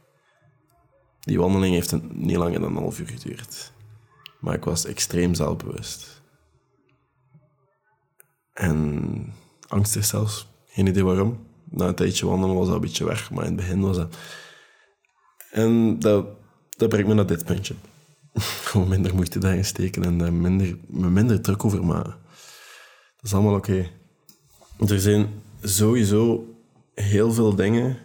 Die 1.20 1.40
wandeling 1.40 1.74
heeft 1.74 1.92
een, 1.92 2.12
niet 2.14 2.36
langer 2.36 2.60
dan 2.60 2.76
een 2.76 2.82
half 2.82 3.00
uur 3.00 3.08
geduurd. 3.08 3.74
Maar 4.48 4.56
ik 4.56 4.64
was 4.64 4.86
extreem 4.86 5.34
zelfbewust. 5.34 6.22
En 8.54 9.34
angstig 9.68 10.06
zelfs. 10.06 10.48
Geen 10.68 10.88
idee 10.88 11.04
waarom. 11.04 11.48
Na 11.64 11.88
een 11.88 11.96
tijdje 11.96 12.26
wandelen 12.26 12.56
was 12.56 12.66
dat 12.66 12.76
een 12.76 12.82
beetje 12.82 13.06
weg, 13.06 13.32
maar 13.32 13.44
in 13.44 13.52
het 13.52 13.56
begin 13.56 13.82
was 13.82 13.98
dat... 13.98 14.16
En 15.52 16.00
dat, 16.00 16.28
dat 16.78 16.90
brengt 16.90 17.08
me 17.08 17.14
naar 17.14 17.26
dit 17.26 17.46
puntje. 17.46 17.76
Gewoon 18.70 18.88
minder 18.88 19.16
moeite 19.16 19.40
daarin 19.40 19.66
steken 19.66 20.04
en 20.04 20.42
minder, 20.42 20.78
me 20.88 21.10
minder 21.10 21.42
druk 21.42 21.66
over 21.66 21.86
maken. 21.86 22.16
Dat 23.16 23.24
is 23.24 23.34
allemaal 23.34 23.56
oké. 23.56 23.90
Er 24.88 25.00
zijn 25.00 25.42
sowieso 25.62 26.56
heel 26.94 27.34
veel 27.34 27.56
dingen 27.56 27.98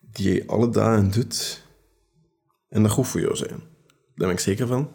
die 0.00 0.32
je 0.32 0.46
alle 0.46 0.70
dagen 0.70 1.10
doet 1.10 1.66
en 2.68 2.82
dat 2.82 2.92
goed 2.92 3.08
voor 3.08 3.20
jou 3.20 3.36
zijn. 3.36 3.60
Daar 4.14 4.28
ben 4.28 4.30
ik 4.30 4.40
zeker 4.40 4.66
van. 4.66 4.90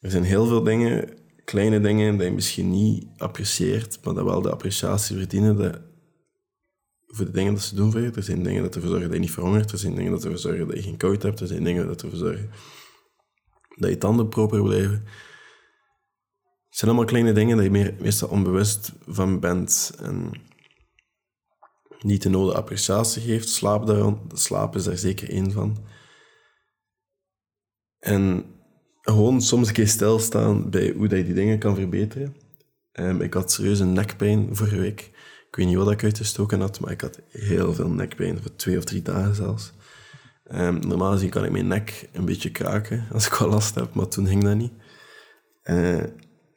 Er 0.00 0.10
zijn 0.10 0.24
heel 0.24 0.46
veel 0.46 0.62
dingen, 0.62 1.18
kleine 1.44 1.80
dingen, 1.80 2.16
die 2.16 2.26
je 2.26 2.32
misschien 2.32 2.70
niet 2.70 3.08
apprecieert, 3.16 4.04
maar 4.04 4.14
dat 4.14 4.24
wel 4.24 4.42
de 4.42 4.50
appreciatie 4.50 5.16
verdienen 5.16 5.56
dat, 5.56 5.80
voor 7.06 7.24
de 7.24 7.30
dingen 7.30 7.54
dat 7.54 7.62
ze 7.62 7.74
doen 7.74 7.92
voor 7.92 8.00
je. 8.00 8.10
Er 8.10 8.22
zijn 8.22 8.42
dingen 8.42 8.62
dat 8.62 8.74
ervoor 8.74 8.90
zorgen 8.90 9.06
dat 9.06 9.16
je 9.16 9.22
niet 9.22 9.30
verhongert. 9.30 9.72
Er 9.72 9.78
zijn 9.78 9.94
dingen 9.94 10.10
dat 10.10 10.24
ervoor 10.24 10.38
zorgen 10.38 10.66
dat 10.66 10.76
je 10.76 10.82
geen 10.82 10.96
koud 10.96 11.22
hebt. 11.22 11.40
Er 11.40 11.46
zijn 11.46 11.64
dingen 11.64 11.86
dat 11.86 12.02
ervoor 12.02 12.18
zorgen 12.18 12.50
dat 13.76 13.90
je 13.90 13.98
tanden 13.98 14.28
proper 14.28 14.62
blijven. 14.62 15.04
Het 16.68 16.78
zijn 16.78 16.90
allemaal 16.90 17.08
kleine 17.08 17.32
dingen 17.32 17.56
dat 17.56 17.64
je 17.64 17.70
meer, 17.70 17.94
meestal 18.00 18.28
onbewust 18.28 18.92
van 19.06 19.40
bent 19.40 19.92
en 19.98 20.32
niet 22.00 22.22
de 22.22 22.28
nodige 22.28 22.56
appreciatie 22.56 23.22
geeft. 23.22 23.48
Slaap, 23.48 23.86
daar, 23.86 24.14
slaap 24.32 24.76
is 24.76 24.84
daar 24.84 24.96
zeker 24.96 25.30
één 25.30 25.52
van. 25.52 25.84
En 27.98 28.44
gewoon 29.10 29.42
soms 29.42 29.68
een 29.68 29.74
keer 29.74 29.88
stilstaan 29.88 30.70
bij 30.70 30.92
hoe 30.96 31.08
dat 31.08 31.18
je 31.18 31.24
die 31.24 31.34
dingen 31.34 31.58
kan 31.58 31.74
verbeteren. 31.74 32.36
Um, 32.92 33.20
ik 33.20 33.34
had 33.34 33.52
serieus 33.52 33.78
een 33.78 33.92
nekpijn 33.92 34.56
vorige 34.56 34.78
week. 34.78 35.00
Ik 35.48 35.56
weet 35.56 35.66
niet 35.66 35.76
wat 35.76 35.90
ik 35.90 36.04
uitgestoken 36.04 36.60
had, 36.60 36.80
maar 36.80 36.90
ik 36.90 37.00
had 37.00 37.20
heel 37.28 37.74
veel 37.74 37.88
nekpijn, 37.88 38.42
voor 38.42 38.56
twee 38.56 38.78
of 38.78 38.84
drie 38.84 39.02
dagen 39.02 39.34
zelfs. 39.34 39.72
Um, 40.52 40.78
normaal 40.78 41.12
gezien 41.12 41.30
kan 41.30 41.44
ik 41.44 41.50
mijn 41.50 41.66
nek 41.66 42.08
een 42.12 42.24
beetje 42.24 42.50
kraken 42.50 43.06
als 43.12 43.26
ik 43.26 43.32
wel 43.32 43.48
last 43.48 43.74
heb, 43.74 43.94
maar 43.94 44.08
toen 44.08 44.26
ging 44.26 44.44
dat 44.44 44.56
niet. 44.56 44.72
Uh, 45.64 46.04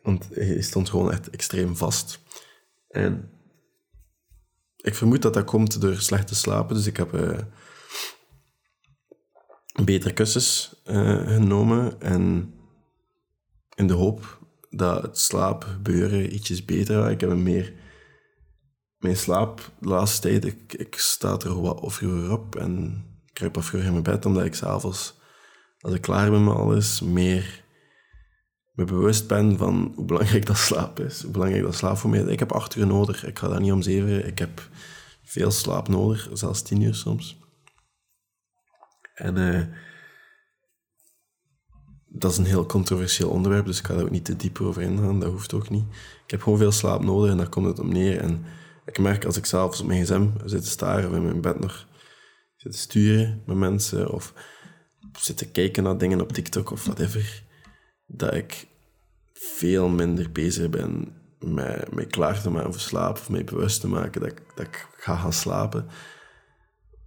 want 0.02 0.28
hij 0.34 0.62
stond 0.62 0.90
gewoon 0.90 1.12
echt 1.12 1.30
extreem 1.30 1.76
vast. 1.76 2.20
En 2.88 3.30
ik 4.78 4.96
vermoed 4.96 5.22
dat 5.22 5.34
dat 5.34 5.46
komt 5.46 5.82
door 5.82 5.96
slecht 5.96 6.28
te 6.28 6.36
slapen, 6.36 6.76
dus 6.76 6.86
ik 6.86 6.98
heb 6.98 7.14
uh, 7.14 7.38
betere 9.84 10.14
kussens 10.14 10.82
uh, 10.86 11.28
genomen 11.28 12.02
en 12.02 12.54
in 13.76 13.88
de 13.88 13.94
hoop 13.94 14.40
dat 14.70 15.02
het 15.02 15.18
slaapgebeuren 15.18 16.34
ietsjes 16.34 16.66
beter 16.66 16.98
was. 16.98 17.12
Ik 17.12 17.22
heb 17.22 17.36
meer... 17.36 17.74
Mijn 18.98 19.18
slaap 19.18 19.72
de 19.80 19.88
laatste 19.88 20.22
tijd, 20.22 20.46
ik, 20.46 20.74
ik 20.74 20.96
sta 20.98 21.38
er 21.40 21.62
wat 21.62 21.94
vroeger 21.94 22.32
op 22.32 22.56
en 22.56 23.06
kruip 23.34 23.56
wat 23.56 23.66
vroeger 23.66 23.88
in 23.88 23.94
mijn 23.94 24.04
bed, 24.04 24.26
omdat 24.26 24.46
ik 24.46 24.56
s'avonds, 24.56 25.14
als 25.80 25.94
ik 25.94 26.02
klaar 26.02 26.30
ben 26.30 26.44
met 26.44 26.56
alles, 26.56 27.02
meer 27.02 27.64
me 28.74 28.84
bewust 28.84 29.28
ben 29.28 29.58
van 29.58 29.92
hoe 29.96 30.06
belangrijk 30.06 30.46
dat 30.46 30.58
slaap 30.58 31.00
is. 31.00 31.22
Hoe 31.22 31.32
belangrijk 31.32 31.64
dat 31.64 31.76
slaap 31.76 31.98
voor 31.98 32.10
mij 32.10 32.20
is. 32.20 32.28
Ik 32.28 32.40
heb 32.40 32.52
acht 32.52 32.76
uur 32.76 32.88
nodig. 32.88 33.26
Ik 33.26 33.40
ga 33.40 33.48
daar 33.48 33.62
niet 33.62 33.72
om 33.72 33.82
zeven. 33.82 34.28
Ik 34.28 34.40
heb 34.40 34.70
veel 35.24 35.52
slaap 35.52 35.88
nodig, 35.88 36.30
zelfs 36.34 36.62
tien 36.62 36.82
uur 36.82 36.96
soms. 36.96 37.43
En 39.14 39.38
uh, 39.38 39.62
dat 42.08 42.32
is 42.32 42.38
een 42.38 42.46
heel 42.46 42.66
controversieel 42.66 43.30
onderwerp, 43.30 43.66
dus 43.66 43.80
ik 43.80 43.86
ga 43.86 43.94
daar 43.94 44.04
ook 44.04 44.10
niet 44.10 44.26
te 44.26 44.36
diep 44.36 44.62
over 44.62 44.82
ingaan. 44.82 45.20
Dat 45.20 45.32
hoeft 45.32 45.54
ook 45.54 45.70
niet. 45.70 45.86
Ik 46.26 46.32
heb 46.32 46.42
gewoon 46.42 46.58
veel 46.58 46.72
slaap 46.72 47.04
nodig 47.04 47.32
en 47.32 47.38
daar 47.38 47.50
komt 47.50 47.68
het 47.68 47.80
op 47.80 47.86
neer. 47.86 48.20
En 48.20 48.46
ik 48.86 49.00
merk 49.00 49.26
als 49.26 49.38
ik 49.38 49.46
s'avonds 49.46 49.82
op 49.82 49.88
mijn 49.88 50.04
gsm 50.04 50.28
zit 50.46 50.64
te 50.64 50.70
staren 50.70 51.10
of 51.10 51.16
in 51.16 51.24
mijn 51.24 51.42
bed 51.42 51.60
nog 51.60 51.88
zit 52.56 52.72
te 52.72 52.78
sturen 52.78 53.44
met 53.46 53.58
mensen 53.58 54.12
of 54.12 54.34
zit 55.20 55.38
te 55.38 55.52
kijken 55.52 55.84
naar 55.84 55.98
dingen 55.98 56.22
op 56.22 56.32
TikTok 56.32 56.72
of 56.72 56.86
whatever, 56.86 57.44
dat 58.06 58.34
ik 58.34 58.68
veel 59.34 59.88
minder 59.88 60.32
bezig 60.32 60.70
ben 60.70 61.22
met 61.40 61.94
mij 61.94 62.06
klaar 62.06 62.42
te 62.42 62.50
maken 62.50 62.72
voor 62.72 62.82
slaap 62.82 63.18
of 63.18 63.30
mij 63.30 63.44
bewust 63.44 63.82
te 63.82 63.88
maken 63.88 64.22
dat 64.22 64.34
dat 64.56 64.66
ik 64.66 64.88
ga 64.98 65.16
gaan 65.16 65.34
slapen. 65.34 65.88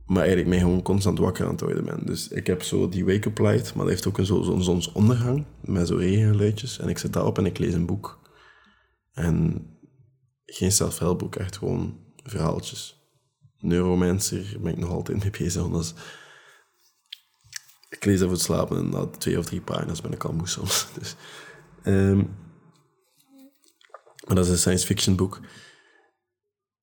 Maar 0.07 0.19
eigenlijk 0.19 0.49
mij 0.49 0.59
gewoon 0.59 0.83
constant 0.83 1.19
wakker 1.19 1.45
aan 1.45 1.51
het 1.51 1.61
houden 1.61 1.85
ben. 1.85 2.07
Dus 2.07 2.29
ik 2.29 2.47
heb 2.47 2.63
zo 2.63 2.89
die 2.89 3.05
wake-up 3.05 3.39
light, 3.39 3.75
maar 3.75 3.85
dat 3.85 3.95
heeft 3.95 4.07
ook 4.07 4.19
zo'n 4.23 4.45
zo 4.45 4.61
zonsondergang 4.61 5.45
met 5.61 5.89
zo 5.89 5.97
regengeluidjes. 5.97 6.79
En 6.79 6.89
ik 6.89 6.99
zit 6.99 7.13
daarop 7.13 7.39
en 7.39 7.47
ik 7.47 7.59
lees 7.59 7.75
een 7.75 7.87
boek. 7.87 8.19
En 9.13 9.67
geen 10.47 10.73
zelfhelpboek, 10.73 11.37
echt 11.37 11.57
gewoon 11.57 11.99
verhaaltjes. 12.23 13.01
Neuromancer 13.59 14.57
ben 14.61 14.73
ik 14.73 14.79
nog 14.79 14.91
altijd 14.91 15.23
mee 15.23 15.31
bezig. 15.31 15.63
Anders 15.63 15.95
ik 17.89 18.05
lees 18.05 18.21
even 18.21 18.31
het 18.31 18.41
slapen 18.41 18.77
en 18.77 18.89
na 18.89 19.07
twee 19.07 19.39
of 19.39 19.45
drie 19.45 19.61
pagina's 19.61 20.01
ben 20.01 20.13
ik 20.13 20.25
al 20.25 20.33
moe 20.33 20.49
soms. 20.49 20.87
Dus, 20.99 21.15
um, 21.85 22.37
maar 24.27 24.37
dat 24.37 24.45
is 24.45 24.51
een 24.51 24.59
science 24.59 24.87
fiction 24.87 25.17
boek. 25.17 25.41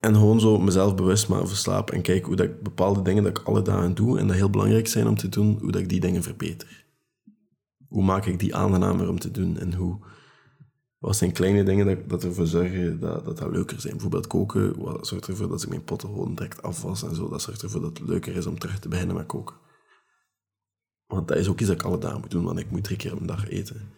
En 0.04 0.16
gewoon 0.16 0.40
zo 0.40 0.60
mezelf 0.60 0.96
bewust 0.96 1.28
maken 1.28 1.48
van 1.48 1.56
slaap 1.56 1.92
en 1.92 2.02
kijken 2.02 2.28
hoe 2.28 2.36
dat 2.36 2.46
ik 2.46 2.64
bepaalde 2.64 3.02
dingen 3.02 3.24
dat 3.24 3.38
ik 3.38 3.48
alle 3.48 3.62
dagen 3.62 3.96
doe 3.96 4.20
en 4.20 4.28
dat 4.28 4.36
heel 4.36 4.50
belangrijk 4.50 4.88
zijn 4.88 5.08
om 5.08 5.16
te 5.16 5.30
doen, 5.30 5.58
hoe 5.62 5.72
dat 5.72 5.82
ik 5.82 5.90
die 5.90 6.00
dingen 6.00 6.24
verbeter. 6.24 6.86
Hoe 7.88 8.04
maak 8.04 8.26
ik 8.26 8.40
die 8.40 8.56
aangenamer 8.56 9.10
om 9.10 9.20
te 9.20 9.32
doen 9.32 9.58
en 9.58 9.74
hoe... 9.74 10.00
Wat 10.98 11.16
zijn 11.16 11.32
kleine 11.32 11.64
dingen 11.64 11.86
dat, 11.86 12.10
dat 12.10 12.24
ervoor 12.24 12.48
zorgen 12.48 13.00
dat, 13.00 13.26
dat 13.26 13.38
dat 13.38 13.52
leuker 13.52 13.80
zijn? 13.80 13.94
Bijvoorbeeld 13.94 14.28
koken, 14.28 14.82
wat 14.82 15.08
zorgt 15.08 15.28
ervoor 15.28 15.48
dat 15.48 15.64
ik 15.64 15.70
mijn 15.70 15.84
potten 15.84 16.10
gewoon 16.10 16.36
direct 16.36 16.62
afwas 16.62 17.04
en 17.04 17.16
zo. 17.16 17.30
Dat 17.30 17.42
zorgt 17.42 17.62
ervoor 17.62 17.82
dat 17.82 17.98
het 17.98 18.08
leuker 18.08 18.36
is 18.36 18.46
om 18.46 18.60
terug 18.60 18.80
te 18.80 18.90
beginnen 18.90 19.16
met 19.16 19.26
koken. 19.26 19.56
Want 21.08 21.28
dat 21.28 21.38
is 21.38 21.48
ook 21.48 21.60
iets 21.60 21.70
dat 21.70 21.80
ik 21.80 21.86
alle 21.86 21.98
dagen 21.98 22.20
moet 22.20 22.32
doen, 22.32 22.44
want 22.44 22.60
ik 22.60 22.72
moet 22.72 22.84
drie 22.84 22.98
keer 22.98 23.14
op 23.14 23.20
een 23.20 23.26
dag 23.26 23.50
eten. 23.50 23.90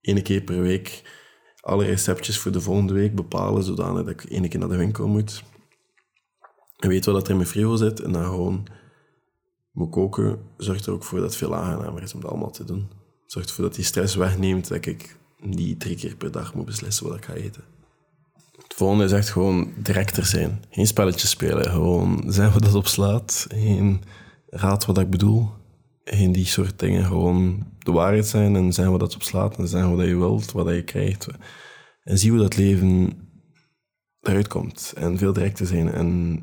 Eén 0.00 0.22
keer 0.22 0.40
per 0.40 0.62
week 0.62 1.02
alle 1.60 1.84
receptjes 1.84 2.38
voor 2.38 2.52
de 2.52 2.60
volgende 2.60 2.92
week 2.92 3.14
bepalen, 3.14 3.62
zodanig 3.62 4.04
dat 4.04 4.08
ik 4.08 4.24
één 4.24 4.48
keer 4.48 4.60
naar 4.60 4.68
de 4.68 4.76
winkel 4.76 5.06
moet. 5.06 5.42
En 6.76 6.88
weet 6.88 7.04
wat 7.04 7.24
er 7.24 7.30
in 7.30 7.36
mijn 7.36 7.48
frigo 7.48 7.76
zit 7.76 8.00
en 8.00 8.12
dan 8.12 8.24
gewoon 8.24 8.66
moet 9.72 9.90
koken, 9.90 10.38
zorgt 10.56 10.86
er 10.86 10.92
ook 10.92 11.04
voor 11.04 11.18
dat 11.18 11.28
het 11.28 11.36
veel 11.36 11.54
aangenamer 11.54 12.02
is 12.02 12.14
om 12.14 12.20
dat 12.20 12.30
allemaal 12.30 12.50
te 12.50 12.64
doen. 12.64 12.88
Zorgt 13.26 13.48
ervoor 13.48 13.64
dat 13.64 13.74
die 13.74 13.84
stress 13.84 14.14
wegneemt, 14.14 14.68
dat 14.68 14.86
ik 14.86 15.16
niet 15.40 15.80
drie 15.80 15.96
keer 15.96 16.16
per 16.16 16.30
dag 16.30 16.54
moet 16.54 16.64
beslissen 16.64 17.06
wat 17.08 17.16
ik 17.16 17.24
ga 17.24 17.32
eten. 17.32 17.62
Het 18.62 18.74
volgende 18.74 19.04
is 19.04 19.12
echt 19.12 19.30
gewoon 19.30 19.72
directer 19.76 20.26
zijn. 20.26 20.62
Geen 20.70 20.86
spelletjes 20.86 21.30
spelen, 21.30 21.70
gewoon 21.70 22.24
zijn 22.26 22.52
wat 22.52 22.62
dat 22.62 22.74
opslaat. 22.74 23.46
Geen 23.48 24.02
raad 24.46 24.84
wat 24.84 24.98
ik 24.98 25.10
bedoel. 25.10 25.50
Geen 26.10 26.32
die 26.32 26.46
soort 26.46 26.78
dingen. 26.78 27.04
Gewoon 27.04 27.66
de 27.78 27.92
waarheid 27.92 28.26
zijn 28.26 28.56
en 28.56 28.72
zijn 28.72 28.90
wat 28.90 29.00
dat 29.00 29.14
opslaat 29.14 29.58
en 29.58 29.68
zijn 29.68 29.96
wat 29.96 30.06
je 30.06 30.16
wilt, 30.16 30.52
wat 30.52 30.68
je 30.68 30.84
krijgt. 30.84 31.26
En 32.02 32.18
zie 32.18 32.30
hoe 32.30 32.40
dat 32.40 32.56
leven 32.56 33.12
eruit 34.20 34.48
komt. 34.48 34.92
En 34.96 35.18
veel 35.18 35.32
directer 35.32 35.66
zijn 35.66 35.92
en 35.92 36.42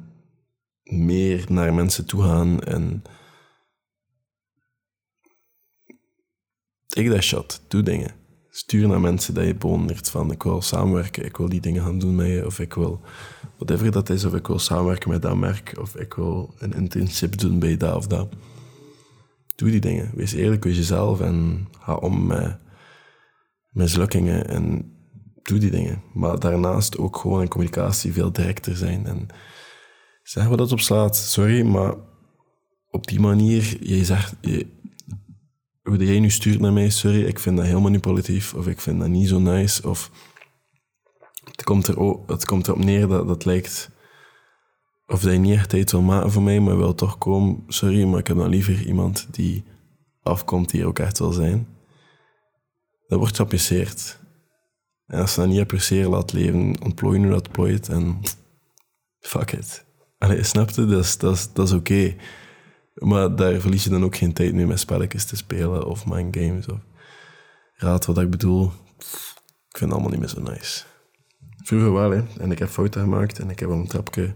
meer 0.83 1.45
naar 1.49 1.73
mensen 1.73 2.05
toe 2.05 2.21
gaan 2.21 2.61
en 2.63 3.03
take 6.87 7.09
that 7.09 7.23
shot, 7.23 7.61
doe 7.67 7.83
dingen. 7.83 8.11
Stuur 8.49 8.87
naar 8.87 9.01
mensen 9.01 9.33
dat 9.33 9.45
je 9.45 9.55
bewondert 9.55 10.09
van 10.09 10.31
ik 10.31 10.43
wil 10.43 10.61
samenwerken, 10.61 11.25
ik 11.25 11.37
wil 11.37 11.49
die 11.49 11.61
dingen 11.61 11.83
gaan 11.83 11.99
doen 11.99 12.15
met 12.15 12.27
je, 12.27 12.45
of 12.45 12.59
ik 12.59 12.73
wil 12.73 13.01
whatever 13.55 13.91
dat 13.91 14.09
is, 14.09 14.25
of 14.25 14.33
ik 14.33 14.47
wil 14.47 14.59
samenwerken 14.59 15.09
met 15.09 15.21
dat 15.21 15.35
merk, 15.35 15.73
of 15.79 15.95
ik 15.95 16.13
wil 16.13 16.53
een 16.57 16.73
internship 16.73 17.37
doen 17.37 17.59
bij 17.59 17.77
dat 17.77 17.95
of 17.95 18.07
dat. 18.07 18.27
Doe 19.55 19.71
die 19.71 19.79
dingen. 19.79 20.11
Wees 20.15 20.33
eerlijk 20.33 20.65
met 20.65 20.75
jezelf 20.75 21.21
en 21.21 21.67
ga 21.79 21.95
om 21.95 22.25
met 22.27 22.57
mislukkingen 23.71 24.47
en 24.47 24.93
doe 25.43 25.57
die 25.59 25.71
dingen. 25.71 26.01
Maar 26.13 26.39
daarnaast 26.39 26.97
ook 26.97 27.17
gewoon 27.17 27.41
in 27.41 27.47
communicatie 27.47 28.13
veel 28.13 28.31
directer 28.31 28.75
zijn 28.75 29.05
en 29.05 29.27
zeg 30.23 30.47
wat 30.47 30.57
dat 30.57 30.71
op 30.71 30.79
slaat. 30.79 31.15
Sorry, 31.15 31.61
maar 31.65 31.95
op 32.89 33.07
die 33.07 33.19
manier, 33.19 33.77
je 33.79 34.05
zegt, 34.05 34.35
je, 34.41 34.67
hoe 35.83 36.05
jij 36.05 36.19
nu 36.19 36.29
stuurt 36.29 36.59
naar 36.59 36.73
mij, 36.73 36.89
sorry, 36.89 37.23
ik 37.23 37.39
vind 37.39 37.57
dat 37.57 37.65
heel 37.65 37.81
manipulatief, 37.81 38.53
of 38.53 38.67
ik 38.67 38.81
vind 38.81 38.99
dat 38.99 39.09
niet 39.09 39.27
zo 39.27 39.39
nice, 39.39 39.89
of 39.89 40.11
het 41.43 41.63
komt, 41.63 41.87
er 41.87 41.99
het 42.27 42.45
komt 42.45 42.67
erop 42.67 42.83
neer 42.83 43.07
dat 43.07 43.27
dat 43.27 43.45
lijkt 43.45 43.89
of 45.07 45.21
dat 45.21 45.31
je 45.31 45.37
niet 45.39 45.53
echt 45.53 45.69
tijd 45.69 45.91
wil 45.91 46.01
maken 46.01 46.31
voor 46.31 46.41
mij, 46.41 46.59
maar 46.59 46.77
wil 46.77 46.95
toch 46.95 47.17
komen, 47.17 47.63
sorry, 47.67 48.03
maar 48.03 48.19
ik 48.19 48.27
heb 48.27 48.37
dan 48.37 48.49
liever 48.49 48.85
iemand 48.85 49.27
die 49.31 49.63
afkomt 50.21 50.69
die 50.69 50.85
ook 50.85 50.99
echt 50.99 51.19
wil 51.19 51.31
zijn. 51.31 51.67
Dat 53.07 53.19
wordt 53.19 53.35
geapprecieerd. 53.35 54.19
En 55.07 55.19
als 55.19 55.33
ze 55.33 55.39
dat 55.39 55.49
niet 55.49 55.59
appreciëren, 55.59 56.09
laat 56.09 56.33
leven, 56.33 56.81
ontplooien 56.83 57.23
hoe 57.23 57.31
dat 57.31 57.51
plooit 57.51 57.89
en 57.89 58.21
fuck 59.19 59.51
it. 59.51 59.85
Allee, 60.17 60.43
snapte? 60.43 60.85
Dat 60.85 61.03
is, 61.03 61.17
dat 61.17 61.35
is, 61.35 61.53
dat 61.53 61.67
is 61.67 61.73
oké. 61.73 62.15
Maar 62.93 63.35
daar 63.35 63.59
verlies 63.59 63.83
je 63.83 63.89
dan 63.89 64.03
ook 64.03 64.15
geen 64.15 64.33
tijd 64.33 64.53
meer 64.53 64.67
met 64.67 64.79
spelletjes 64.79 65.25
te 65.25 65.35
spelen 65.35 65.87
of 65.87 66.05
mindgames. 66.05 66.67
Of... 66.67 66.79
Raad 67.73 68.05
wat 68.05 68.17
ik 68.17 68.29
bedoel. 68.29 68.71
Ik 69.69 69.77
vind 69.77 69.91
het 69.91 69.91
allemaal 69.91 70.09
niet 70.09 70.19
meer 70.19 70.29
zo 70.29 70.41
nice. 70.41 70.83
Vroeger 71.63 71.93
wel, 71.93 72.11
hè. 72.11 72.23
En 72.37 72.51
ik 72.51 72.59
heb 72.59 72.69
fouten 72.69 73.01
gemaakt 73.01 73.39
en 73.39 73.49
ik 73.49 73.59
heb 73.59 73.69
een 73.69 73.87
trapje 73.87 74.35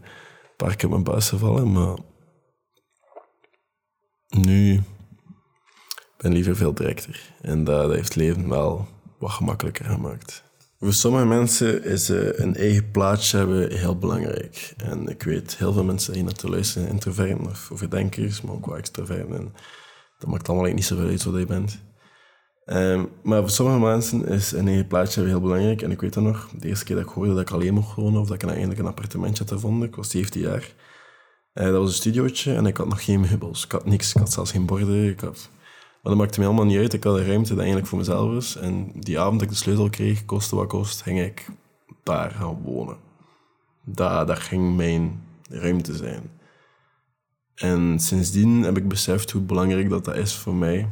paar 0.66 0.76
keer 0.76 0.86
op 0.86 0.92
mijn 0.92 1.04
buis 1.04 1.30
gevallen, 1.30 1.72
maar 1.72 1.98
nu 4.28 4.82
ben 6.18 6.32
liever 6.34 6.56
veel 6.56 6.74
directer. 6.74 7.34
En 7.42 7.64
dat, 7.64 7.92
heeft 7.92 8.04
het 8.04 8.16
leven 8.16 8.50
wel 8.50 8.88
wat 9.20 9.32
gemakkelijker 9.32 9.86
gemaakt. 9.86 10.44
Voor 10.80 10.94
sommige 10.94 11.26
mensen 11.26 11.84
is 11.84 12.10
uh, 12.10 12.40
een 12.40 12.56
eigen 12.56 12.92
plaatje 12.92 13.38
hebben 13.38 13.78
heel 13.78 13.98
belangrijk. 13.98 14.74
En 14.78 15.08
ik 15.08 15.24
weet 15.24 15.58
heel 15.58 15.74
veel 15.74 15.84
mensen 15.84 16.14
die 16.14 16.24
naar 16.24 16.34
te 16.34 16.50
luisteren, 16.50 16.88
introverten 16.88 17.46
of 17.46 17.70
overdenkers, 17.72 18.42
maar 18.42 18.54
ook 18.54 18.66
wel 18.66 18.78
extroverten. 18.78 19.36
En 19.36 19.54
dat 20.20 20.30
maakt 20.30 20.50
allemaal 20.50 20.74
niet 20.74 20.86
zoveel 20.86 21.08
uit 21.08 21.24
wat 21.24 21.40
je 21.40 21.46
bent. 21.46 21.80
Um, 22.74 23.10
maar 23.22 23.40
voor 23.40 23.50
sommige 23.50 23.80
mensen 23.80 24.28
is 24.28 24.52
een 24.52 24.68
eigen 24.68 24.88
plaatje 24.88 25.26
heel 25.26 25.42
belangrijk. 25.42 25.82
En 25.82 25.92
ik 25.92 26.02
weet 26.02 26.14
dat 26.14 26.24
nog, 26.24 26.50
de 26.58 26.68
eerste 26.68 26.86
keer 26.86 26.96
dat 26.96 27.06
ik 27.06 27.12
hoorde 27.12 27.34
dat 27.34 27.42
ik 27.42 27.52
alleen 27.52 27.74
mocht 27.74 27.96
wonen, 27.96 28.22
of 28.22 28.28
dat 28.28 28.44
ik 28.44 28.50
eigenlijk 28.50 28.80
een 28.80 28.88
appartementje 28.88 29.44
had 29.44 29.54
gevonden, 29.54 29.88
ik 29.88 29.96
was 29.96 30.10
17 30.10 30.42
jaar. 30.42 30.74
Uh, 31.54 31.64
dat 31.64 31.74
was 31.74 31.88
een 31.88 31.96
studiootje 31.96 32.56
en 32.56 32.66
ik 32.66 32.78
had 32.78 32.88
nog 32.88 33.04
geen 33.04 33.20
meubels. 33.20 33.66
Ik 33.66 33.72
had 33.72 33.86
niks, 33.86 34.14
ik 34.14 34.20
had 34.20 34.32
zelfs 34.32 34.52
geen 34.52 34.66
borden. 34.66 35.10
Ik 35.10 35.20
had 35.20 35.50
maar 36.02 36.12
dat 36.12 36.22
maakte 36.22 36.40
me 36.40 36.46
allemaal 36.46 36.66
niet 36.66 36.78
uit. 36.78 36.94
Ik 36.94 37.04
had 37.04 37.18
een 37.18 37.26
ruimte 37.26 37.50
dat 37.50 37.58
eigenlijk 37.58 37.88
voor 37.88 37.98
mezelf 37.98 38.34
was. 38.34 38.56
En 38.56 38.92
die 38.94 39.20
avond 39.20 39.40
dat 39.40 39.48
ik 39.48 39.50
de 39.50 39.60
sleutel 39.60 39.90
kreeg, 39.90 40.26
kostte 40.26 40.56
wat 40.56 40.68
kost, 40.68 41.02
ging 41.02 41.20
ik 41.20 41.48
daar 42.04 42.32
gaan 42.32 42.62
wonen. 42.62 42.98
Dat, 43.84 44.28
dat 44.28 44.40
ging 44.40 44.76
mijn 44.76 45.24
ruimte 45.50 45.96
zijn. 45.96 46.32
En 47.56 48.00
sindsdien 48.00 48.64
heb 48.64 48.78
ik 48.78 48.88
beseft 48.88 49.32
hoe 49.32 49.42
belangrijk 49.42 49.90
dat, 49.90 50.06
dat 50.06 50.16
is 50.16 50.36
voor 50.36 50.56
mij. 50.56 50.88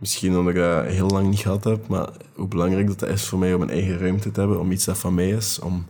Misschien 0.00 0.36
omdat 0.36 0.54
ik 0.54 0.60
dat 0.60 0.84
heel 0.86 1.08
lang 1.08 1.28
niet 1.28 1.38
gehad 1.38 1.64
heb, 1.64 1.88
maar 1.88 2.08
hoe 2.34 2.48
belangrijk 2.48 2.86
dat, 2.86 2.98
dat 2.98 3.08
is 3.08 3.28
voor 3.28 3.38
mij 3.38 3.54
om 3.54 3.62
een 3.62 3.70
eigen 3.70 3.98
ruimte 3.98 4.30
te 4.30 4.40
hebben, 4.40 4.60
om 4.60 4.72
iets 4.72 4.84
dat 4.84 4.98
van 4.98 5.14
mij 5.14 5.28
is, 5.28 5.58
om 5.58 5.86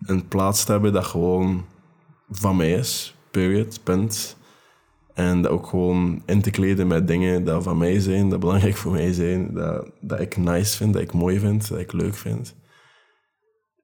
een 0.00 0.28
plaats 0.28 0.64
te 0.64 0.72
hebben 0.72 0.92
dat 0.92 1.04
gewoon 1.04 1.64
van 2.30 2.56
mij 2.56 2.72
is. 2.72 3.14
Period, 3.30 3.80
punt. 3.82 4.36
En 5.14 5.42
dat 5.42 5.50
ook 5.50 5.66
gewoon 5.66 6.22
in 6.26 6.42
te 6.42 6.50
kleden 6.50 6.86
met 6.86 7.06
dingen 7.06 7.44
die 7.44 7.60
van 7.60 7.78
mij 7.78 8.00
zijn, 8.00 8.28
dat 8.28 8.40
belangrijk 8.40 8.76
voor 8.76 8.92
mij 8.92 9.12
zijn, 9.12 9.54
dat, 9.54 9.90
dat 10.00 10.20
ik 10.20 10.36
nice 10.36 10.76
vind, 10.76 10.92
dat 10.92 11.02
ik 11.02 11.12
mooi 11.12 11.38
vind, 11.38 11.68
dat 11.68 11.78
ik 11.78 11.92
leuk 11.92 12.14
vind. 12.14 12.54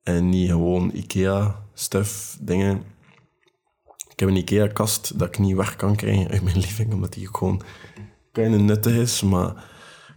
En 0.03 0.29
niet 0.29 0.51
gewoon 0.51 0.91
IKEA-stuff, 0.95 2.39
dingen. 2.41 2.83
Ik 4.09 4.19
heb 4.21 4.29
een 4.29 4.37
IKEA-kast 4.37 5.19
dat 5.19 5.29
ik 5.29 5.39
niet 5.39 5.57
weg 5.57 5.77
kan 5.77 5.97
krijgen 5.97 6.31
uit 6.31 6.43
mijn 6.43 6.59
living, 6.67 6.93
omdat 6.93 7.13
die 7.13 7.29
gewoon 7.33 7.63
klein 8.33 8.65
nuttig 8.65 8.95
is, 8.95 9.23
maar 9.23 9.49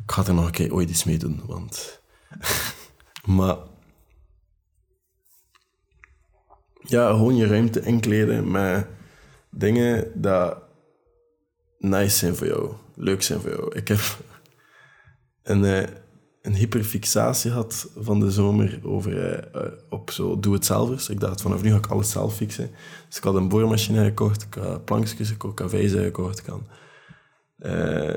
ik 0.03 0.11
ga 0.11 0.25
er 0.25 0.33
nog 0.33 0.45
een 0.45 0.51
keer 0.51 0.73
ooit 0.73 0.89
iets 0.89 1.03
mee 1.03 1.17
doen, 1.17 1.41
want... 1.45 2.01
maar... 3.37 3.57
Ja, 6.85 7.09
gewoon 7.09 7.35
je 7.35 7.47
ruimte 7.47 7.81
inkleden 7.81 8.51
met 8.51 8.87
dingen 9.49 10.21
dat 10.21 10.57
nice 11.79 12.17
zijn 12.17 12.35
voor 12.35 12.47
jou, 12.47 12.73
leuk 12.95 13.21
zijn 13.21 13.39
voor 13.39 13.49
jou. 13.49 13.75
Ik 13.75 13.87
heb 13.87 13.99
een, 15.43 15.63
uh, 15.63 15.83
een 16.41 16.55
hyperfixatie 16.55 17.51
gehad 17.51 17.87
van 17.97 18.19
de 18.19 18.31
zomer 18.31 18.79
over, 18.83 19.45
uh, 19.55 19.71
op 19.89 20.11
zo 20.11 20.39
doe-het-zelvers. 20.39 21.09
Ik 21.09 21.19
dacht, 21.19 21.41
vanaf 21.41 21.61
nu 21.61 21.71
ga 21.71 21.77
ik 21.77 21.87
alles 21.87 22.11
zelf 22.11 22.35
fixen. 22.35 22.71
Dus 23.07 23.17
ik 23.17 23.23
had 23.23 23.35
een 23.35 23.49
boormachine 23.49 24.03
gekocht, 24.03 24.41
ik 24.41 24.53
had 24.53 24.85
plankjes 24.85 25.29
gekocht, 25.29 25.55
cafés 25.55 25.91
gekocht, 25.91 26.39
ik 26.39 26.45
had 26.45 26.61
uh, 27.65 28.13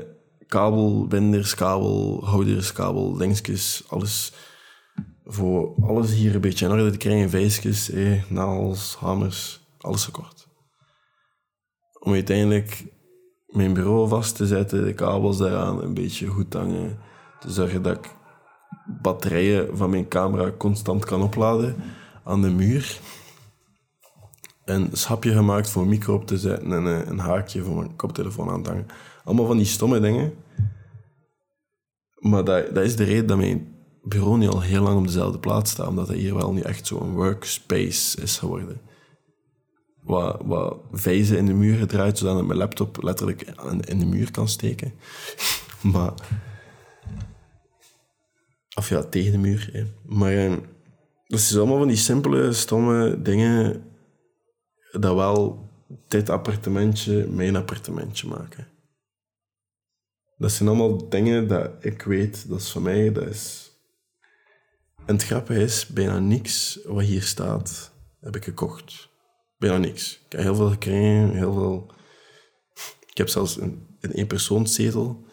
kabelbinders, 0.47 1.55
kabelhouders, 1.55 2.71
kabel, 2.71 3.13
dingetjes, 3.13 3.83
alles 3.87 4.33
voor 5.27 5.75
alles 5.81 6.13
hier 6.13 6.35
een 6.35 6.41
beetje 6.41 6.65
in 6.65 6.71
orde 6.71 6.91
te 6.91 6.97
krijgen, 6.97 7.29
vijsjes, 7.29 7.89
eh, 7.89 8.23
hamers, 8.99 9.59
alles 9.77 10.05
gekocht. 10.05 10.47
Om 11.99 12.13
uiteindelijk 12.13 12.85
mijn 13.47 13.73
bureau 13.73 14.07
vast 14.07 14.35
te 14.35 14.47
zetten, 14.47 14.85
de 14.85 14.93
kabels 14.93 15.37
daaraan 15.37 15.81
een 15.81 15.93
beetje 15.93 16.27
goed 16.27 16.53
hangen. 16.53 16.99
Te 17.39 17.51
zorgen 17.51 17.81
dat 17.81 17.97
ik 17.97 18.15
batterijen 19.01 19.77
van 19.77 19.89
mijn 19.89 20.07
camera 20.07 20.51
constant 20.57 21.05
kan 21.05 21.21
opladen 21.21 21.75
aan 22.23 22.41
de 22.41 22.49
muur. 22.49 22.99
Een 24.65 24.89
schapje 24.91 25.33
gemaakt 25.33 25.69
voor 25.69 25.81
een 25.81 25.89
micro 25.89 26.15
op 26.15 26.27
te 26.27 26.37
zetten 26.37 26.73
en 26.73 26.85
een, 26.85 27.19
haakje 27.19 27.63
voor 27.63 27.75
mijn 27.75 27.95
koptelefoon 27.95 28.49
aan 28.49 28.63
te 28.63 28.69
hangen. 28.69 28.87
Allemaal 29.27 29.45
van 29.45 29.57
die 29.57 29.65
stomme 29.65 29.99
dingen. 29.99 30.33
Maar 32.15 32.43
dat, 32.43 32.75
dat 32.75 32.83
is 32.83 32.95
de 32.95 33.03
reden 33.03 33.27
dat 33.27 33.37
mijn 33.37 33.75
bureau 34.03 34.37
niet 34.37 34.49
al 34.49 34.61
heel 34.61 34.81
lang 34.81 34.97
op 34.97 35.05
dezelfde 35.05 35.39
plaats 35.39 35.71
staat, 35.71 35.87
omdat 35.87 36.07
het 36.07 36.17
hier 36.17 36.35
wel 36.35 36.53
nu 36.53 36.61
echt 36.61 36.87
zo'n 36.87 37.13
workspace 37.13 38.21
is 38.21 38.37
geworden 38.37 38.81
wat, 40.07 40.41
wat 40.45 40.77
vijzen 40.91 41.37
in 41.37 41.45
de 41.45 41.53
muur 41.53 41.77
gedraaid, 41.77 42.17
zodat 42.17 42.39
ik 42.39 42.45
mijn 42.45 42.59
laptop 42.59 43.03
letterlijk 43.03 43.41
in 43.85 43.99
de 43.99 44.05
muur 44.05 44.31
kan 44.31 44.47
steken. 44.47 44.93
maar... 45.93 46.13
Of 48.75 48.89
ja, 48.89 49.03
tegen 49.03 49.31
de 49.31 49.37
muur. 49.37 49.69
Hè. 49.71 49.83
Maar 50.05 50.31
eh, 50.31 50.53
dat 51.27 51.39
is 51.39 51.57
allemaal 51.57 51.77
van 51.77 51.87
die 51.87 51.97
simpele, 51.97 52.53
stomme 52.53 53.21
dingen 53.21 53.83
dat 54.91 55.15
wel 55.15 55.69
dit 56.07 56.29
appartementje 56.29 57.27
mijn 57.27 57.55
appartementje 57.55 58.27
maken. 58.27 58.67
Dat 60.37 60.51
zijn 60.51 60.69
allemaal 60.69 61.09
dingen 61.09 61.47
dat 61.47 61.71
ik 61.79 62.01
weet, 62.01 62.49
dat 62.49 62.59
is 62.59 62.69
van 62.69 62.81
mij, 62.81 63.11
dat 63.11 63.27
is... 63.27 63.71
En 65.05 65.13
het 65.13 65.23
grappige 65.23 65.61
is, 65.61 65.87
bijna 65.87 66.19
niks 66.19 66.79
wat 66.85 67.03
hier 67.03 67.23
staat, 67.23 67.91
heb 68.19 68.35
ik 68.35 68.43
gekocht 68.43 69.09
bijna 69.57 69.77
niks. 69.77 70.13
Ik 70.25 70.31
heb 70.31 70.41
heel 70.41 70.55
veel 70.55 70.69
gekregen, 70.69 71.35
heel 71.35 71.53
veel... 71.53 71.91
Ik 73.05 73.17
heb 73.17 73.27
zelfs 73.29 73.59
een, 73.59 73.87
een 73.99 74.11
eenpersoonszetel 74.11 75.25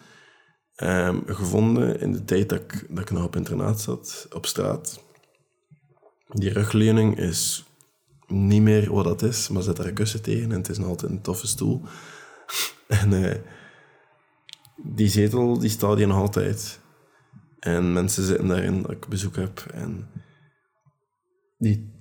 um, 0.76 1.22
gevonden 1.26 2.00
in 2.00 2.12
de 2.12 2.24
tijd 2.24 2.48
dat 2.48 2.60
ik, 2.60 2.86
dat 2.88 2.98
ik 2.98 3.10
nog 3.10 3.24
op 3.24 3.36
internaat 3.36 3.80
zat, 3.80 4.26
op 4.32 4.46
straat. 4.46 5.00
Die 6.28 6.52
rugleuning 6.52 7.18
is 7.18 7.64
niet 8.26 8.62
meer 8.62 8.92
wat 8.92 9.04
dat 9.04 9.22
is, 9.22 9.48
maar 9.48 9.62
zet 9.62 9.76
daar 9.76 9.86
een 9.86 9.94
kussen 9.94 10.22
tegen 10.22 10.50
en 10.50 10.58
het 10.58 10.68
is 10.68 10.78
nog 10.78 10.88
altijd 10.88 11.12
een 11.12 11.20
toffe 11.20 11.46
stoel. 11.46 11.82
en 12.86 13.12
uh, 13.12 13.34
die 14.84 15.08
zetel 15.08 15.58
die 15.58 15.70
staat 15.70 15.96
hier 15.96 16.06
nog 16.06 16.16
altijd. 16.16 16.80
En 17.58 17.92
mensen 17.92 18.24
zitten 18.24 18.48
daarin 18.48 18.82
dat 18.82 18.90
ik 18.90 19.08
bezoek 19.08 19.36
heb. 19.36 19.58
En 19.72 20.08
die 21.58 21.92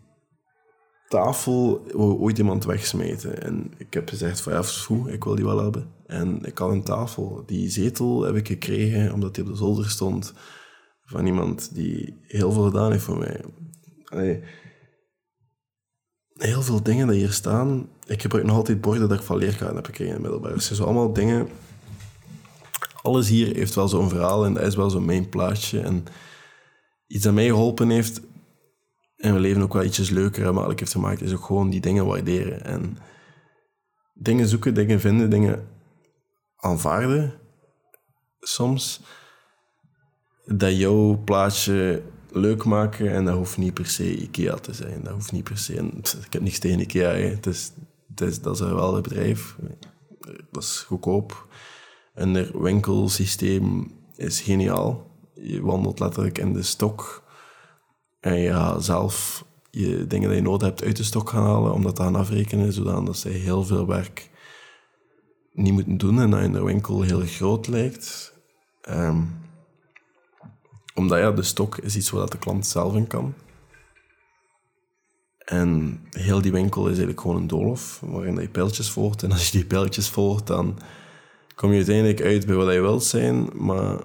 tafel 1.07 1.85
wou 1.91 2.13
ooit 2.13 2.37
iemand 2.37 2.65
wegsmijten. 2.65 3.41
En 3.41 3.71
ik 3.77 3.93
heb 3.93 4.09
gezegd 4.09 4.41
van 4.41 4.53
ja, 4.53 4.61
goed, 4.61 5.07
ik 5.07 5.23
wil 5.23 5.35
die 5.35 5.45
wel 5.45 5.63
hebben. 5.63 5.91
En 6.05 6.45
ik 6.45 6.57
had 6.57 6.71
een 6.71 6.83
tafel. 6.83 7.43
Die 7.45 7.69
zetel 7.69 8.23
heb 8.23 8.35
ik 8.35 8.47
gekregen 8.47 9.13
omdat 9.13 9.35
die 9.35 9.43
op 9.43 9.49
de 9.49 9.55
zolder 9.55 9.89
stond 9.89 10.33
van 11.05 11.25
iemand 11.25 11.75
die 11.75 12.19
heel 12.21 12.51
veel 12.51 12.63
gedaan 12.63 12.91
heeft 12.91 13.03
voor 13.03 13.17
mij. 13.17 14.43
heel 16.33 16.61
veel 16.61 16.83
dingen 16.83 17.07
die 17.07 17.19
hier 17.19 17.31
staan. 17.31 17.89
Ik 18.05 18.21
gebruik 18.21 18.45
nog 18.45 18.55
altijd 18.55 18.81
borden 18.81 19.09
dat 19.09 19.19
ik 19.19 19.25
van 19.25 19.37
leerkrachten 19.37 19.75
heb 19.75 19.85
gekregen 19.85 20.15
in 20.15 20.21
middelbaar. 20.21 20.53
Dus 20.53 20.67
zijn 20.67 20.81
allemaal 20.87 21.13
dingen... 21.13 21.47
Alles 23.03 23.29
hier 23.29 23.55
heeft 23.55 23.75
wel 23.75 23.87
zo'n 23.87 24.09
verhaal 24.09 24.45
en 24.45 24.53
dat 24.53 24.63
is 24.63 24.75
wel 24.75 24.89
zo'n 24.89 25.05
mijn 25.05 25.29
plaatje. 25.29 25.79
En 25.79 26.05
iets 27.07 27.23
dat 27.23 27.33
mij 27.33 27.47
geholpen 27.47 27.89
heeft, 27.89 28.21
en 29.17 29.33
we 29.33 29.39
leven 29.39 29.61
ook 29.61 29.73
wel 29.73 29.83
ietsjes 29.83 30.09
leuker 30.09 30.45
en 30.45 30.53
makkelijk 30.53 30.79
heeft 30.79 30.91
gemaakt, 30.91 31.21
is 31.21 31.33
ook 31.33 31.45
gewoon 31.45 31.69
die 31.69 31.81
dingen 31.81 32.05
waarderen. 32.05 32.65
En 32.65 32.97
dingen 34.13 34.47
zoeken, 34.47 34.73
dingen 34.73 34.99
vinden, 34.99 35.29
dingen 35.29 35.67
aanvaarden. 36.55 37.33
Soms. 38.39 39.01
Dat 40.45 40.77
jouw 40.77 41.21
plaatje 41.25 42.01
leuk 42.31 42.63
maken 42.63 43.11
en 43.11 43.25
dat 43.25 43.35
hoeft 43.35 43.57
niet 43.57 43.73
per 43.73 43.87
se 43.87 44.17
IKEA 44.17 44.55
te 44.55 44.73
zijn. 44.73 45.03
Dat 45.03 45.13
hoeft 45.13 45.31
niet 45.31 45.43
per 45.43 45.57
se. 45.57 45.73
ik 46.25 46.33
heb 46.33 46.41
niks 46.41 46.59
tegen 46.59 46.79
IKEA. 46.79 47.09
Het 47.09 47.45
is, 47.45 47.71
dat 48.41 48.53
is 48.53 48.59
wel 48.59 48.95
een 48.95 49.01
bedrijf. 49.01 49.55
Dat 50.51 50.63
is 50.63 50.83
goedkoop. 50.87 51.47
En 52.13 52.33
het 52.33 52.51
winkelsysteem 52.51 53.91
is 54.15 54.41
geniaal. 54.41 55.11
Je 55.33 55.61
wandelt 55.61 55.99
letterlijk 55.99 56.37
in 56.37 56.53
de 56.53 56.63
stok 56.63 57.23
en 58.19 58.39
je 58.39 58.51
gaat 58.51 58.83
zelf 58.83 59.45
je 59.69 60.07
dingen 60.07 60.27
die 60.29 60.37
je 60.37 60.43
nodig 60.43 60.67
hebt 60.67 60.83
uit 60.83 60.97
de 60.97 61.03
stok 61.03 61.29
gaan 61.29 61.43
halen, 61.43 61.73
om 61.73 61.83
dat 61.83 61.99
gaan 61.99 62.15
afrekenen, 62.15 62.73
zodat 62.73 63.17
ze 63.17 63.29
heel 63.29 63.63
veel 63.63 63.87
werk 63.87 64.29
niet 65.53 65.73
moeten 65.73 65.97
doen 65.97 66.19
en 66.19 66.29
dat 66.29 66.41
in 66.41 66.51
de 66.51 66.63
winkel 66.63 67.01
heel 67.01 67.21
groot 67.25 67.67
lijkt. 67.67 68.33
Ehm, 68.81 69.21
omdat 70.93 71.19
ja, 71.19 71.31
de 71.31 71.43
stok 71.43 71.77
is 71.77 71.95
iets 71.95 72.09
waar 72.09 72.29
de 72.29 72.37
klant 72.37 72.67
zelf 72.67 72.95
in 72.95 73.07
kan. 73.07 73.33
En 75.37 76.01
heel 76.09 76.41
die 76.41 76.51
winkel 76.51 76.81
is 76.81 76.87
eigenlijk 76.87 77.21
gewoon 77.21 77.35
een 77.35 77.47
doolhof 77.47 77.99
waarin 78.05 78.35
je 78.35 78.49
pijltjes 78.49 78.89
volgt. 78.89 79.23
En 79.23 79.31
als 79.31 79.49
je 79.49 79.57
die 79.57 79.67
pijltjes 79.67 80.09
volgt, 80.09 80.47
dan 80.47 80.79
kom 81.55 81.69
je 81.69 81.75
uiteindelijk 81.75 82.21
uit 82.21 82.45
bij 82.45 82.55
wat 82.55 82.73
je 82.73 82.81
wilt 82.81 83.03
zijn, 83.03 83.49
maar 83.53 84.03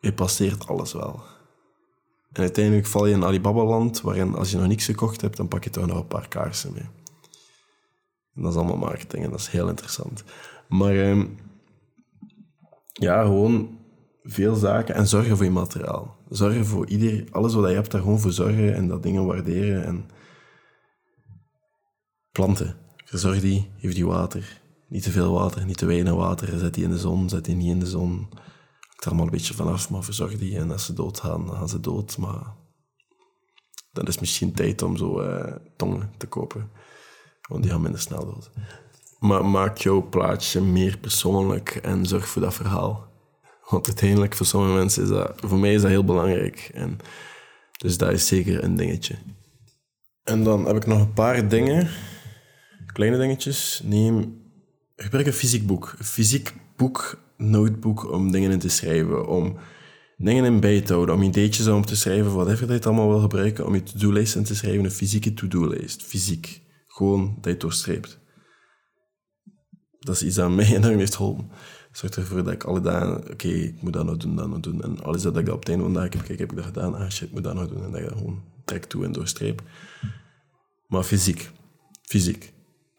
je 0.00 0.12
passeert 0.12 0.66
alles 0.66 0.92
wel. 0.92 1.22
En 2.32 2.40
uiteindelijk 2.42 2.86
val 2.86 3.06
je 3.06 3.14
in 3.14 3.24
Alibaba-land, 3.24 4.00
waarin 4.00 4.34
als 4.34 4.50
je 4.50 4.56
nog 4.56 4.66
niks 4.66 4.84
gekocht 4.84 5.20
hebt, 5.20 5.36
dan 5.36 5.48
pak 5.48 5.64
je 5.64 5.70
toch 5.70 5.86
nog 5.86 5.98
een 5.98 6.06
paar 6.06 6.28
kaarsen 6.28 6.72
mee. 6.72 6.88
En 8.34 8.42
dat 8.42 8.52
is 8.52 8.58
allemaal 8.58 8.76
marketing 8.76 9.24
en 9.24 9.30
dat 9.30 9.40
is 9.40 9.48
heel 9.48 9.68
interessant. 9.68 10.24
Maar 10.68 10.96
ehm, 10.96 11.26
ja, 12.92 13.22
gewoon 13.22 13.78
veel 14.22 14.54
zaken 14.54 14.94
en 14.94 15.06
zorgen 15.06 15.36
voor 15.36 15.44
je 15.44 15.50
materiaal. 15.50 16.16
Zorgen 16.28 16.66
voor 16.66 16.86
ieder, 16.86 17.24
alles 17.30 17.54
wat 17.54 17.68
je 17.68 17.74
hebt, 17.74 17.90
daar 17.90 18.00
gewoon 18.00 18.20
voor 18.20 18.32
zorgen 18.32 18.74
en 18.74 18.88
dat 18.88 19.02
dingen 19.02 19.26
waarderen. 19.26 19.84
En 19.84 20.10
planten, 22.32 22.76
verzorg 23.04 23.40
die, 23.40 23.70
geef 23.76 23.94
die 23.94 24.06
water. 24.06 24.62
Niet 24.94 25.02
te 25.02 25.10
veel 25.10 25.32
water, 25.32 25.64
niet 25.64 25.76
te 25.76 25.86
weinig 25.86 26.12
water. 26.12 26.58
Zet 26.58 26.74
die 26.74 26.84
in 26.84 26.90
de 26.90 26.98
zon, 26.98 27.28
zet 27.28 27.44
die 27.44 27.54
niet 27.54 27.70
in 27.70 27.78
de 27.78 27.86
zon. 27.86 28.10
Hangt 28.10 29.00
er 29.00 29.06
allemaal 29.06 29.24
een 29.24 29.30
beetje 29.30 29.54
vanaf, 29.54 29.90
maar 29.90 30.04
verzorg 30.04 30.38
die. 30.38 30.56
En 30.56 30.70
als 30.70 30.84
ze 30.84 30.92
doodgaan, 30.92 31.46
dan 31.46 31.56
gaan 31.56 31.68
ze 31.68 31.80
dood. 31.80 32.18
Maar 32.18 32.54
dan 33.92 34.06
is 34.06 34.18
misschien 34.18 34.52
tijd 34.52 34.82
om 34.82 34.96
zo 34.96 35.22
uh, 35.22 35.54
tongen 35.76 36.12
te 36.16 36.26
kopen. 36.26 36.70
Want 37.48 37.62
die 37.62 37.72
gaan 37.72 37.80
minder 37.80 38.00
snel 38.00 38.24
dood. 38.24 38.50
Maar 39.18 39.44
maak 39.44 39.78
jouw 39.78 40.08
plaatje 40.08 40.60
meer 40.60 40.98
persoonlijk 40.98 41.70
en 41.70 42.06
zorg 42.06 42.28
voor 42.28 42.42
dat 42.42 42.54
verhaal. 42.54 43.08
Want 43.68 43.86
uiteindelijk, 43.86 44.34
voor 44.34 44.46
sommige 44.46 44.74
mensen 44.74 45.02
is 45.02 45.08
dat... 45.08 45.32
Voor 45.36 45.58
mij 45.58 45.74
is 45.74 45.82
dat 45.82 45.90
heel 45.90 46.04
belangrijk. 46.04 46.70
En 46.74 46.98
dus 47.78 47.98
dat 47.98 48.12
is 48.12 48.26
zeker 48.26 48.64
een 48.64 48.76
dingetje. 48.76 49.16
En 50.22 50.44
dan 50.44 50.66
heb 50.66 50.76
ik 50.76 50.86
nog 50.86 51.00
een 51.00 51.12
paar 51.12 51.48
dingen 51.48 51.88
kleine 52.92 53.18
dingetjes. 53.18 53.80
Neem, 53.84 54.42
gebruik 55.04 55.26
een 55.26 55.32
fysiek 55.32 55.66
boek. 55.66 55.94
Een 55.98 56.04
fysiek 56.04 56.54
boek, 56.76 57.18
notebook, 57.36 58.12
om 58.12 58.30
dingen 58.30 58.50
in 58.50 58.58
te 58.58 58.68
schrijven. 58.68 59.28
Om 59.28 59.56
dingen 60.16 60.44
in 60.44 60.60
bij 60.60 60.80
te 60.80 60.92
houden. 60.92 61.14
Om 61.14 61.22
ideetjes 61.22 61.66
om 61.66 61.84
te 61.84 61.96
schrijven. 61.96 62.34
Whatever 62.34 62.66
je 62.66 62.72
het 62.72 62.86
allemaal 62.86 63.08
wil 63.08 63.20
gebruiken. 63.20 63.66
Om 63.66 63.74
je 63.74 63.82
to-do-lijst 63.82 64.34
in 64.34 64.44
te 64.44 64.54
schrijven. 64.54 64.84
Een 64.84 64.90
fysieke 64.90 65.34
to-do-lijst. 65.34 66.02
Fysiek. 66.02 66.62
Gewoon 66.86 67.34
dat 67.34 67.44
je 67.44 67.50
het 67.50 67.60
doorstreept. 67.60 68.18
Dat 69.98 70.14
is 70.14 70.22
iets 70.22 70.36
dat 70.36 70.50
mij 70.50 70.74
enorm 70.76 70.98
heeft 70.98 71.16
geholpen. 71.16 71.50
Zorg 71.92 72.16
ervoor 72.16 72.44
dat 72.44 72.52
ik 72.52 72.64
alle 72.64 72.80
dagen... 72.80 73.30
Oké, 73.30 73.48
ik 73.48 73.82
moet 73.82 73.92
dat 73.92 74.04
nog 74.04 74.16
doen, 74.16 74.36
dat 74.36 74.48
nog 74.48 74.60
doen. 74.60 74.82
En 74.82 75.02
alles 75.02 75.22
dat 75.22 75.36
ik 75.36 75.48
op 75.48 75.58
het 75.58 75.68
einde 75.68 75.84
van 75.84 75.92
de 75.92 75.98
dag 75.98 76.12
heb... 76.12 76.22
Kijk, 76.22 76.38
heb 76.38 76.50
ik 76.50 76.56
dat 76.56 76.64
gedaan? 76.64 76.94
Ah, 76.94 77.10
shit, 77.10 77.28
ik 77.28 77.34
moet 77.34 77.44
dat 77.44 77.54
nog 77.54 77.68
doen. 77.68 77.84
En 77.84 77.90
dat 77.90 78.00
je 78.00 78.08
gewoon 78.08 78.42
trek 78.64 78.84
toe 78.84 79.04
en 79.04 79.12
doorstreep. 79.12 79.62
Maar 80.86 81.02
fysiek. 81.02 81.50
Fysiek. 82.02 82.53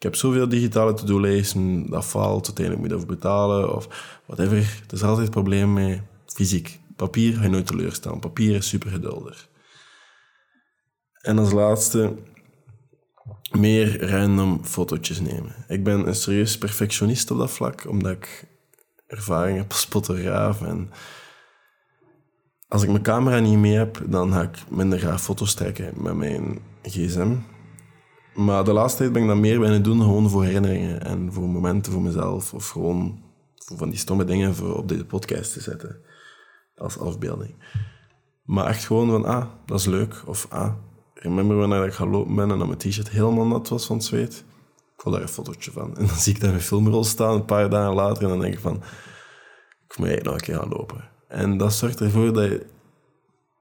Heb 0.06 0.14
zoveel 0.14 0.48
digitale 0.48 0.94
to-do-lijsten, 0.94 1.90
dat 1.90 2.04
faalt, 2.04 2.46
uiteindelijk 2.46 2.88
moet 2.88 3.00
je 3.00 3.06
betalen 3.06 3.74
of 3.74 3.88
whatever. 4.26 4.56
Er 4.56 4.92
is 4.92 5.02
altijd 5.02 5.30
probleem 5.30 5.72
mee. 5.72 6.02
Fysiek. 6.26 6.80
Papier 6.96 7.36
ga 7.36 7.42
je 7.42 7.48
nooit 7.48 7.66
teleurstaan. 7.66 8.20
Papier 8.20 8.54
is 8.54 8.68
super 8.68 8.90
geduldig. 8.90 9.48
En 11.22 11.38
als 11.38 11.52
laatste, 11.52 12.16
meer 13.50 14.10
random 14.10 14.64
fotootjes 14.64 15.20
nemen. 15.20 15.54
Ik 15.68 15.84
ben 15.84 16.06
een 16.06 16.14
serieus 16.14 16.58
perfectionist 16.58 17.30
op 17.30 17.38
dat 17.38 17.50
vlak, 17.50 17.88
omdat 17.88 18.12
ik 18.12 18.44
ervaring 19.06 19.58
heb 19.58 19.70
als 19.70 19.84
fotograaf. 19.84 20.62
En 20.62 20.90
als 22.68 22.82
ik 22.82 22.88
mijn 22.88 23.02
camera 23.02 23.38
niet 23.38 23.58
mee 23.58 23.76
heb, 23.76 24.02
dan 24.06 24.32
ga 24.32 24.42
ik 24.42 24.70
minder 24.70 24.98
graag 24.98 25.22
foto's 25.22 25.54
trekken 25.54 25.92
met 26.02 26.14
mijn 26.14 26.58
gsm. 26.82 27.34
Maar 28.36 28.64
de 28.64 28.72
laatste 28.72 28.98
tijd 28.98 29.12
ben 29.12 29.22
ik 29.22 29.28
dat 29.28 29.36
meer 29.36 29.60
bijna 29.60 29.78
doen, 29.78 30.00
gewoon 30.00 30.30
voor 30.30 30.44
herinneringen 30.44 31.02
en 31.02 31.32
voor 31.32 31.48
momenten 31.48 31.92
voor 31.92 32.02
mezelf. 32.02 32.54
Of 32.54 32.68
gewoon 32.68 33.22
voor 33.54 33.76
van 33.76 33.88
die 33.88 33.98
stomme 33.98 34.24
dingen 34.24 34.54
voor 34.54 34.76
op 34.76 34.88
deze 34.88 35.04
podcast 35.04 35.52
te 35.52 35.60
zetten. 35.60 36.00
Als 36.76 36.98
afbeelding. 36.98 37.54
Maar 38.44 38.66
echt 38.66 38.84
gewoon 38.84 39.08
van, 39.08 39.24
ah, 39.24 39.46
dat 39.66 39.78
is 39.78 39.86
leuk. 39.86 40.22
Of, 40.26 40.46
ah, 40.50 40.72
remember 41.14 41.56
wanneer 41.56 41.84
ik 41.84 41.92
ga 41.92 42.06
lopen 42.06 42.34
ben 42.34 42.50
en 42.50 42.58
dat 42.58 42.66
mijn 42.66 42.78
t-shirt 42.78 43.10
helemaal 43.10 43.46
nat 43.46 43.68
was 43.68 43.86
van 43.86 43.96
het 43.96 44.04
zweet. 44.04 44.44
Ik 44.96 45.02
wil 45.02 45.12
daar 45.12 45.22
een 45.22 45.28
fotootje 45.28 45.70
van. 45.70 45.96
En 45.96 46.06
dan 46.06 46.16
zie 46.16 46.34
ik 46.34 46.40
daar 46.40 46.50
mijn 46.50 46.62
filmrol 46.62 47.04
staan 47.04 47.34
een 47.34 47.44
paar 47.44 47.70
dagen 47.70 47.94
later 47.94 48.22
en 48.22 48.28
dan 48.28 48.40
denk 48.40 48.54
ik 48.54 48.60
van, 48.60 48.74
ik 49.88 49.98
moet 49.98 50.06
eigenlijk 50.08 50.24
nog 50.24 50.34
een 50.34 50.40
keer 50.40 50.56
gaan 50.56 50.78
lopen. 50.78 51.10
En 51.28 51.56
dat 51.56 51.74
zorgt 51.74 52.00
ervoor 52.00 52.32
dat 52.32 52.44
je... 52.44 52.66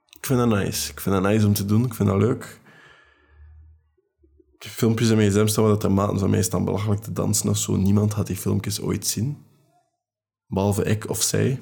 Ik 0.10 0.26
vind 0.26 0.40
dat 0.40 0.50
nice. 0.50 0.92
Ik 0.92 1.00
vind 1.00 1.16
dat 1.16 1.24
nice 1.24 1.48
om 1.48 1.54
te 1.54 1.66
doen. 1.66 1.86
Ik 1.86 1.94
vind 1.94 2.10
dat 2.10 2.18
leuk 2.18 2.60
filmpjes 4.70 5.10
in 5.10 5.18
mijn 5.18 5.32
gsm 5.32 5.48
staan 5.48 5.68
dat 5.68 5.84
er 5.84 5.92
maten 5.92 6.20
van 6.20 6.30
mij 6.30 6.44
staan 6.44 6.66
belachelijk 6.66 7.02
te 7.02 7.12
dansen 7.12 7.50
of 7.50 7.58
zo. 7.58 7.76
Niemand 7.76 8.14
had 8.14 8.28
die 8.28 8.36
filmpjes 8.36 8.82
ooit 8.82 9.08
zien. 9.08 9.38
Behalve 10.48 10.84
ik 10.84 11.10
of 11.10 11.22
zij. 11.22 11.62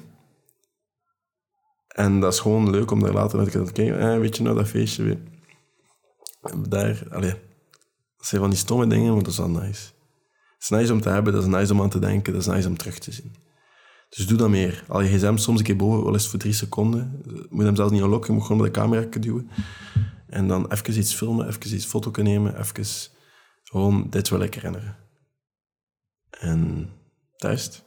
En 1.88 2.20
dat 2.20 2.32
is 2.32 2.40
gewoon 2.40 2.70
leuk 2.70 2.90
om 2.90 3.00
daar 3.00 3.12
later 3.12 3.38
naar 3.38 3.50
te 3.50 3.72
kijken. 3.72 3.98
Eh, 3.98 4.18
weet 4.18 4.36
je 4.36 4.42
nou, 4.42 4.56
dat 4.56 4.68
feestje 4.68 5.02
weer. 5.02 5.18
Daar, 6.68 7.06
allee. 7.10 7.34
Dat 8.16 8.26
zijn 8.26 8.40
van 8.40 8.50
die 8.50 8.58
stomme 8.58 8.86
dingen, 8.86 9.14
maar 9.14 9.22
dat 9.22 9.32
is 9.32 9.38
wel 9.38 9.50
nice. 9.50 9.92
Het 10.54 10.62
is 10.62 10.68
nice 10.68 10.92
om 10.92 11.00
te 11.00 11.08
hebben, 11.08 11.32
dat 11.32 11.42
is 11.42 11.48
nice 11.48 11.72
om 11.72 11.82
aan 11.82 11.88
te 11.88 11.98
denken, 11.98 12.32
dat 12.32 12.42
is 12.42 12.48
nice 12.48 12.68
om 12.68 12.76
terug 12.76 12.98
te 12.98 13.12
zien. 13.12 13.34
Dus 14.08 14.26
doe 14.26 14.38
dat 14.38 14.48
meer. 14.48 14.84
Al 14.88 15.00
je 15.00 15.08
gsm 15.08 15.36
soms 15.36 15.58
een 15.58 15.64
keer 15.64 15.76
boven, 15.76 16.04
wel 16.04 16.12
eens 16.12 16.28
voor 16.28 16.38
drie 16.38 16.52
seconden. 16.52 17.22
Je 17.24 17.46
moet 17.50 17.64
hem 17.64 17.76
zelfs 17.76 17.92
niet 17.92 18.02
unlocken, 18.02 18.26
je 18.26 18.38
moet 18.38 18.46
gewoon 18.46 18.62
met 18.62 18.74
de 18.74 18.80
camera 18.80 19.06
duwen. 19.20 19.50
En 20.34 20.48
dan 20.48 20.72
even 20.72 20.98
iets 20.98 21.14
filmen, 21.14 21.46
even 21.48 21.74
iets 21.74 21.84
foto 21.84 22.22
nemen, 22.22 22.58
even 22.58 22.84
gewoon, 23.64 24.06
dit 24.10 24.28
wil 24.28 24.40
ik 24.40 24.54
herinneren. 24.54 24.96
En 26.30 26.90
dat 27.36 27.52
is 27.52 27.64
het. 27.64 27.82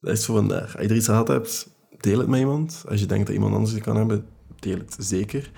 Dat 0.00 0.12
is 0.12 0.24
voor 0.24 0.36
vandaag. 0.36 0.76
Als 0.76 0.82
je 0.82 0.88
er 0.88 0.96
iets 0.96 1.06
gehad 1.06 1.28
hebt, 1.28 1.70
deel 1.98 2.18
het 2.18 2.28
met 2.28 2.40
iemand. 2.40 2.84
Als 2.88 3.00
je 3.00 3.06
denkt 3.06 3.26
dat 3.26 3.34
iemand 3.34 3.54
anders 3.54 3.72
het 3.72 3.82
kan 3.82 3.96
hebben, 3.96 4.26
deel 4.58 4.78
het 4.78 4.96
zeker. 4.98 5.50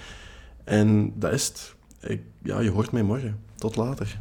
En 0.65 1.19
dat 1.19 1.33
is 1.33 1.47
het. 1.47 1.75
Ik, 2.01 2.23
ja, 2.43 2.61
je 2.61 2.71
hoort 2.71 2.93
mij 2.93 3.03
morgen. 3.03 3.41
Tot 3.57 3.77
later. 3.77 4.21